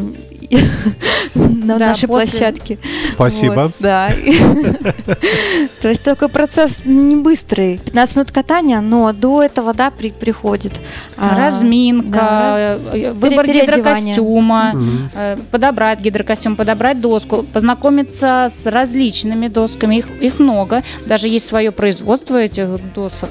на 1.33 1.77
Да, 1.79 1.87
нашей 1.89 2.07
после- 2.07 2.29
площадке. 2.29 2.77
Спасибо. 3.07 3.53
Вот, 3.53 3.71
да. 3.79 4.11
То 5.81 5.89
есть 5.89 6.03
такой 6.03 6.29
процесс 6.29 6.79
не 6.85 7.15
быстрый. 7.15 7.79
15 7.85 8.15
минут 8.15 8.31
катания, 8.31 8.81
но 8.81 9.11
до 9.13 9.43
этого, 9.43 9.73
да, 9.73 9.91
при- 9.91 10.11
приходит. 10.11 10.73
а, 11.17 11.37
Разминка, 11.37 12.09
да. 12.19 12.77
э, 12.93 13.11
выбор 13.13 13.47
гидрокостюма, 13.47 14.73
э, 15.15 15.37
подобрать 15.51 16.01
гидрокостюм, 16.01 16.55
подобрать 16.55 17.01
доску, 17.01 17.43
познакомиться 17.43 18.47
с 18.49 18.65
различными 18.69 19.47
досками. 19.47 19.97
Их, 19.97 20.07
их 20.21 20.39
много, 20.39 20.83
даже 21.05 21.27
есть 21.27 21.45
свое 21.45 21.71
производство 21.71 22.37
этих 22.41 22.67
досок. 22.93 23.29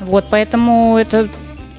Вот, 0.00 0.26
поэтому 0.30 0.96
это 0.98 1.28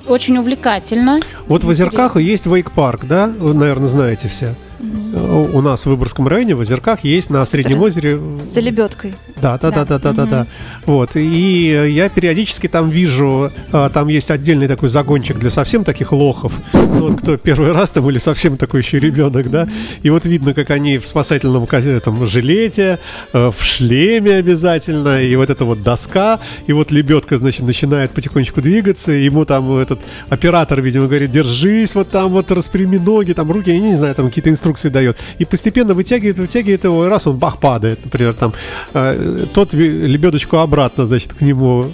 очень 0.07 0.37
увлекательно. 0.37 1.19
Вот 1.47 1.63
в 1.63 1.69
Озерках 1.69 2.11
Интересно. 2.11 2.19
есть 2.19 2.45
вейк-парк, 2.45 3.05
да? 3.05 3.27
Вы, 3.27 3.53
наверное, 3.53 3.89
знаете 3.89 4.27
все. 4.27 4.55
Э, 4.79 5.47
У 5.53 5.61
нас 5.61 5.83
в 5.83 5.85
Выборгском 5.87 6.27
районе 6.27 6.55
в 6.55 6.59
Озерках 6.59 7.03
есть 7.03 7.29
на 7.29 7.45
Среднем 7.45 7.81
озере... 7.81 8.19
За 8.45 8.59
лебедкой. 8.59 9.13
Да, 9.41 9.57
да, 9.57 9.71
да, 9.71 9.85
да, 9.85 9.99
да, 9.99 10.13
да, 10.13 10.25
да. 10.25 10.47
Вот. 10.85 11.11
И 11.15 11.71
э, 11.71 11.89
я 11.89 12.09
периодически 12.09 12.67
там 12.67 12.89
вижу, 12.89 13.51
а, 13.71 13.89
там 13.89 14.07
есть 14.07 14.31
отдельный 14.31 14.67
такой 14.67 14.89
загончик 14.89 15.37
для 15.37 15.49
совсем 15.49 15.83
таких 15.83 16.11
лохов. 16.11 16.53
Ну, 16.73 17.09
вот 17.09 17.21
кто 17.21 17.37
первый 17.37 17.71
раз 17.71 17.91
там 17.91 18.09
или 18.09 18.17
совсем 18.17 18.57
такой 18.57 18.81
еще 18.81 18.99
ребенок, 18.99 19.49
да. 19.49 19.67
И 20.03 20.09
вот 20.09 20.25
видно, 20.25 20.53
как 20.53 20.71
они 20.71 20.97
в 20.97 21.05
спасательном 21.05 21.65
этом 21.65 22.25
жилете, 22.25 22.99
э, 23.33 23.51
в 23.55 23.63
шлеме 23.63 24.35
обязательно, 24.35 25.21
и 25.21 25.35
вот 25.35 25.49
эта 25.49 25.65
вот 25.65 25.83
доска, 25.83 26.39
и 26.67 26.73
вот 26.73 26.91
лебедка, 26.91 27.37
значит, 27.37 27.61
начинает 27.63 28.11
потихонечку 28.11 28.61
двигаться, 28.61 29.11
и 29.11 29.25
ему 29.25 29.45
там 29.45 29.77
этот 29.77 29.99
оператор, 30.29 30.81
видимо, 30.81 31.07
говорит, 31.07 31.31
держись, 31.31 31.95
вот 31.95 32.09
там 32.09 32.31
вот 32.31 32.51
распрями 32.51 32.97
ноги, 32.97 33.33
там 33.33 33.51
руки, 33.51 33.71
я 33.71 33.79
не 33.79 33.93
знаю, 33.93 34.15
там 34.15 34.27
какие-то 34.27 34.49
инструкции 34.67 34.89
дает. 34.89 35.17
И 35.39 35.45
постепенно 35.45 35.93
вытягивает, 35.93 36.37
вытягивает 36.37 36.83
его, 36.83 37.05
и 37.05 37.09
раз 37.09 37.27
он 37.27 37.37
бах 37.37 37.59
падает, 37.59 37.99
например, 38.03 38.33
там 38.33 38.53
э, 38.93 39.45
тот 39.53 39.73
лебедочку 39.73 40.57
обратно, 40.57 41.05
значит, 41.05 41.33
к 41.33 41.41
нему, 41.41 41.87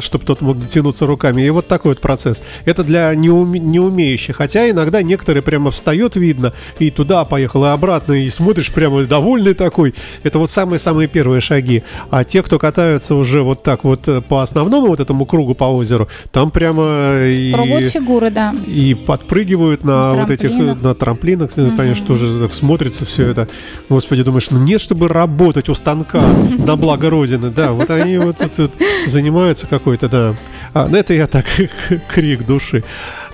чтобы 0.00 0.24
тот 0.24 0.40
мог 0.40 0.58
дотянуться 0.58 1.06
руками. 1.06 1.42
И 1.42 1.50
вот 1.50 1.66
такой 1.68 1.92
вот 1.92 2.00
процесс. 2.00 2.42
Это 2.64 2.84
для 2.84 3.14
неуме- 3.14 3.58
не 3.58 3.80
умеющих. 3.80 4.36
Хотя 4.36 4.68
иногда 4.70 5.02
некоторые 5.02 5.42
прямо 5.42 5.70
встает, 5.70 6.16
видно, 6.16 6.52
и 6.78 6.90
туда 6.90 7.24
поехал, 7.24 7.64
и 7.64 7.68
обратно, 7.68 8.12
и 8.12 8.28
смотришь 8.30 8.72
прямо 8.72 9.02
довольный 9.04 9.54
такой. 9.54 9.94
Это 10.22 10.38
вот 10.38 10.50
самые-самые 10.50 11.08
первые 11.08 11.40
шаги. 11.40 11.82
А 12.10 12.24
те, 12.24 12.42
кто 12.42 12.58
катаются 12.58 13.14
уже 13.14 13.42
вот 13.42 13.62
так 13.62 13.84
вот 13.84 14.08
э, 14.08 14.20
по 14.20 14.42
основному 14.42 14.88
вот 14.88 15.00
этому 15.00 15.24
кругу 15.24 15.54
по 15.54 15.64
озеру, 15.64 16.08
там 16.30 16.50
прямо 16.50 17.24
и... 17.24 17.52
Пробуют 17.52 17.88
фигуры, 17.88 18.30
да. 18.30 18.54
И 18.66 18.94
подпрыгивают 18.94 19.84
на, 19.84 20.12
На 20.12 20.22
вот 20.22 20.30
этих 20.30 20.50
на 20.82 20.94
трамплинах, 20.94 21.56
ну, 21.70 21.76
конечно, 21.76 22.06
тоже 22.06 22.40
так 22.40 22.54
смотрится 22.54 23.04
все 23.04 23.28
это. 23.28 23.48
Господи, 23.88 24.22
думаешь, 24.22 24.50
ну 24.50 24.58
нет, 24.58 24.80
чтобы 24.80 25.08
работать 25.08 25.68
у 25.68 25.74
станка 25.74 26.20
на 26.20 26.76
благо 26.76 27.10
Родины, 27.10 27.50
да, 27.50 27.72
вот 27.72 27.90
они 27.90 28.18
вот 28.18 28.38
тут 28.56 28.72
занимаются 29.06 29.66
какой-то, 29.66 30.08
да. 30.08 30.36
А, 30.74 30.88
ну, 30.88 30.96
это 30.96 31.14
я 31.14 31.26
так 31.26 31.46
крик 32.08 32.46
души. 32.46 32.84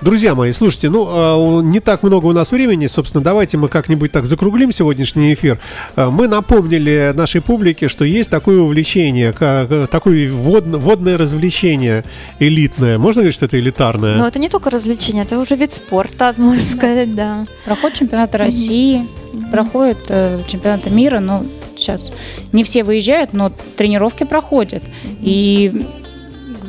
Друзья 0.01 0.33
мои, 0.33 0.53
слушайте, 0.53 0.89
ну, 0.89 1.05
а, 1.09 1.61
не 1.61 1.81
так 1.81 2.03
много 2.03 2.27
у 2.27 2.31
нас 2.31 2.51
времени, 2.53 2.87
собственно, 2.87 3.21
давайте 3.21 3.57
мы 3.57 3.67
как-нибудь 3.67 4.13
так 4.13 4.25
закруглим 4.27 4.71
сегодняшний 4.71 5.33
эфир. 5.33 5.59
А, 5.97 6.09
Мы 6.09 6.29
напомнили 6.29 7.11
нашей 7.13 7.41
публике, 7.41 7.89
что 7.89 8.05
есть 8.05 8.29
такое 8.29 8.61
увлечение, 8.61 9.33
как 9.33 9.89
такое 9.89 10.29
водно- 10.31 10.77
водное 10.77 11.17
развлечение 11.17 12.05
элитное. 12.39 12.97
Можно 12.97 13.23
говорить, 13.23 13.35
что 13.35 13.45
это 13.45 13.59
элитарное? 13.59 14.15
Но 14.17 14.25
это 14.25 14.39
не 14.39 14.47
только 14.47 14.69
развлечение, 14.69 15.23
это 15.23 15.37
уже 15.37 15.55
вид 15.55 15.73
спорта, 15.73 16.33
можно 16.37 16.63
сказать, 16.63 17.13
да. 17.13 17.45
Проходят 17.65 17.97
чемпионаты 17.97 18.37
России, 18.37 19.05
проходят 19.51 19.97
э, 20.07 20.39
чемпионаты 20.47 20.91
мира, 20.91 21.19
но 21.19 21.43
сейчас 21.75 22.13
не 22.53 22.63
все 22.63 22.85
выезжают, 22.85 23.33
но 23.33 23.51
тренировки 23.75 24.23
проходят. 24.23 24.83
И 25.19 25.85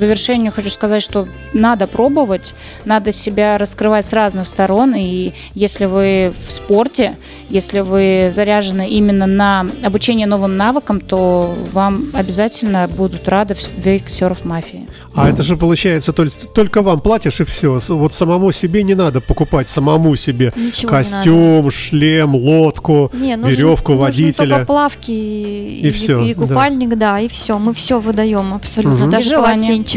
завершению 0.00 0.50
хочу 0.52 0.70
сказать, 0.70 1.02
что 1.02 1.28
надо 1.52 1.86
пробовать, 1.86 2.54
надо 2.84 3.12
себя 3.12 3.58
раскрывать 3.58 4.04
с 4.06 4.12
разных 4.12 4.46
сторон. 4.46 4.94
И 4.96 5.32
если 5.54 5.84
вы 5.84 6.32
в 6.46 6.50
спорте, 6.50 7.16
если 7.48 7.80
вы 7.80 8.30
заряжены 8.34 8.88
именно 8.88 9.26
на 9.26 9.66
обучение 9.84 10.26
новым 10.26 10.56
навыкам, 10.56 11.00
то 11.00 11.54
вам 11.72 12.06
обязательно 12.14 12.88
будут 12.88 13.28
рады 13.28 13.54
в 13.54 13.58
Wake 13.84 14.06
Surf 14.06 14.38
Mafia. 14.44 14.88
А 15.14 15.28
это 15.28 15.42
же 15.42 15.56
получается, 15.56 16.12
то 16.12 16.22
есть 16.22 16.52
только 16.54 16.82
вам 16.82 17.00
платишь 17.00 17.40
и 17.40 17.44
все. 17.44 17.78
Вот 17.88 18.14
самому 18.14 18.52
себе 18.52 18.82
не 18.82 18.94
надо 18.94 19.20
покупать 19.20 19.68
самому 19.68 20.16
себе 20.16 20.52
Ничего 20.56 20.90
костюм, 20.90 21.70
шлем, 21.70 22.34
лодку, 22.34 23.10
Не, 23.12 23.36
нужен- 23.36 23.50
веревку 23.50 23.94
водителя. 23.94 24.48
только 24.48 24.64
плавки 24.66 25.10
и, 25.10 25.80
И 25.88 25.90
и 26.30 26.34
да. 26.34 26.40
купальник, 26.46 26.96
да. 26.96 27.20
и 27.20 27.28
все. 27.28 27.58
Мы 27.58 27.74
все 27.74 27.98
выдаем 27.98 28.54
абсолютно, 28.54 29.00
Мгм. 29.06 29.10
даже 29.10 29.34
И 29.34 29.34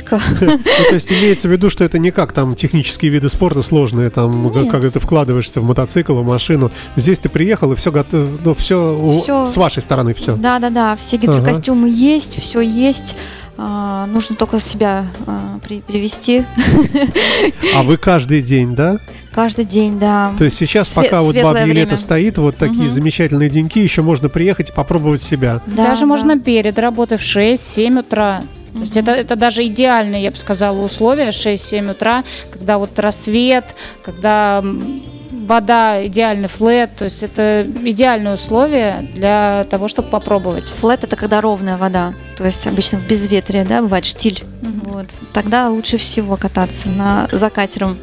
полотенчика. 0.02 0.22
Ну, 0.44 0.86
то 0.90 0.96
есть 0.96 1.12
имеется 1.12 1.48
в 1.48 1.52
виду, 1.52 1.70
что 1.70 1.84
это 1.84 2.00
не 2.00 2.12
как 2.12 2.34
там 2.34 2.56
технические 2.56 3.12
виды 3.12 3.30
спорта 3.30 3.62
сложные, 3.62 4.10
там, 4.10 4.52
Нет. 4.52 4.70
когда 4.72 4.90
ты 4.90 5.00
вкладываешься 5.00 5.62
в 5.62 5.64
мотоцикл, 5.64 6.14
в 6.16 6.26
машину. 6.26 6.72
Здесь 6.96 7.20
ты 7.20 7.30
приехал, 7.30 7.72
и 7.74 7.76
все 7.76 7.92
готово, 7.92 8.30
ну, 8.44 8.54
все, 8.56 9.46
с 9.46 9.58
вашей 9.58 9.82
стороны 9.82 10.14
все. 10.14 10.36
Да, 10.36 10.60
да, 10.60 10.70
да. 10.70 10.96
Все 10.96 11.18
гидрокостюмы 11.18 11.90
есть, 11.90 12.42
все 12.42 12.62
есть. 12.62 13.16
А, 13.56 14.08
нужно 14.08 14.36
только 14.36 14.60
себя 14.60 15.06
а, 15.28 15.60
при- 15.68 15.82
привести 15.82 16.44
А 17.76 17.84
вы 17.84 17.98
каждый 17.98 18.42
день, 18.42 18.74
да? 18.76 18.98
каждый 19.32 19.66
день, 19.66 20.00
да. 20.00 20.32
То 20.40 20.44
есть 20.46 20.58
сейчас, 20.58 20.88
Све- 20.90 21.04
пока 21.04 21.22
вот 21.22 21.36
бабье 21.36 21.64
время. 21.66 21.74
лето 21.82 21.96
стоит, 21.98 22.38
вот 22.40 22.58
такие 22.58 22.84
Мгм. 22.86 22.90
замечательные 22.92 23.50
деньки, 23.50 23.80
еще 23.80 24.02
можно 24.02 24.28
приехать 24.28 24.70
и 24.70 24.72
попробовать 24.72 25.22
себя. 25.22 25.62
Да, 25.68 25.86
Даже 25.86 26.02
да. 26.02 26.08
можно 26.08 26.40
перед 26.40 26.78
работой 26.80 27.18
в 27.20 27.22
6-7 27.22 28.00
утра. 28.00 28.44
То 28.74 28.80
есть 28.80 28.98
это, 28.98 29.12
это 29.12 29.36
даже 29.36 29.66
идеальные, 29.66 30.24
я 30.24 30.32
бы 30.32 30.38
сказала, 30.38 30.82
условия 30.82 31.30
6-7 31.30 31.92
утра, 31.92 32.24
когда 32.52 32.78
вот 32.78 32.98
рассвет, 32.98 33.76
когда 34.04 34.64
вода, 35.46 36.06
идеальный 36.06 36.48
флет. 36.48 36.96
То 36.96 37.06
есть 37.06 37.24
это 37.24 37.68
идеальные 37.84 38.34
условия 38.34 39.08
для 39.14 39.66
того, 39.70 39.88
чтобы 39.88 40.10
попробовать. 40.10 40.74
Флет 40.80 41.04
это 41.04 41.16
когда 41.16 41.42
ровная 41.42 41.78
вода, 41.78 42.14
то 42.38 42.46
есть 42.46 42.66
обычно 42.68 43.00
в 43.00 43.08
безветрие, 43.08 43.64
да, 43.64 43.82
бывает 43.82 44.06
штиль. 44.06 44.44
Вот. 44.62 45.08
Тогда 45.34 45.70
лучше 45.70 45.98
всего 45.98 46.38
кататься 46.38 46.90
на 46.90 47.28
за 47.32 47.50
катером. 47.50 47.98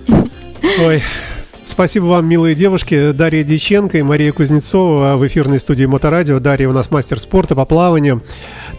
Ой. 0.80 1.02
Спасибо 1.66 2.06
вам, 2.06 2.26
милые 2.26 2.56
девушки. 2.56 3.12
Дарья 3.12 3.44
Диченко 3.44 3.96
и 3.96 4.02
Мария 4.02 4.32
Кузнецова 4.32 5.16
в 5.16 5.24
эфирной 5.26 5.60
студии 5.60 5.84
Моторадио. 5.84 6.40
Дарья 6.40 6.68
у 6.68 6.72
нас 6.72 6.90
мастер 6.90 7.20
спорта 7.20 7.54
по 7.54 7.64
плаванию, 7.64 8.22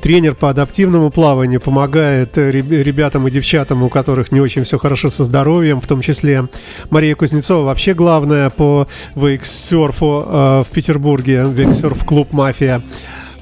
тренер 0.02 0.36
по 0.36 0.50
адаптивному 0.50 1.10
плаванию, 1.12 1.62
помогает 1.62 2.38
э, 2.38 2.52
реб- 2.52 2.72
ребятам 2.72 3.28
и 3.28 3.32
девчатам, 3.32 3.84
у 3.84 3.90
которых 3.90 4.32
не 4.32 4.42
очень 4.42 4.64
все 4.64 4.78
хорошо 4.78 5.10
со 5.10 5.26
здоровьем, 5.26 5.80
в 5.82 5.88
том 5.88 6.02
числе. 6.02 6.48
Мария 6.90 7.16
Кузнецова 7.16 7.66
вообще 7.66 7.94
главная 7.94 8.50
по 8.50 8.88
вейксерфу 9.16 10.26
э, 10.28 10.64
в 10.68 10.74
Петербурге, 10.74 11.46
вейксерф-клуб 11.50 12.34
«Мафия». 12.34 12.82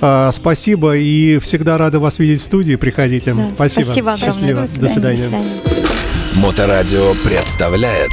А, 0.02 0.32
Спасибо 0.32 0.96
и 0.96 1.40
всегда 1.40 1.78
рада 1.78 2.00
вас 2.00 2.20
видеть 2.20 2.40
в 2.40 2.44
студии. 2.44 2.76
Приходите. 2.76 3.34
Да, 3.34 3.46
Спасибо. 3.56 3.84
спасибо 3.84 4.12
огромное. 4.14 4.32
Счастливо. 4.34 4.62
До 4.62 4.68
свидания. 4.68 5.18
До 5.18 5.24
свидания. 5.24 5.46
Моторадио 6.36 7.14
представляет 7.26 8.12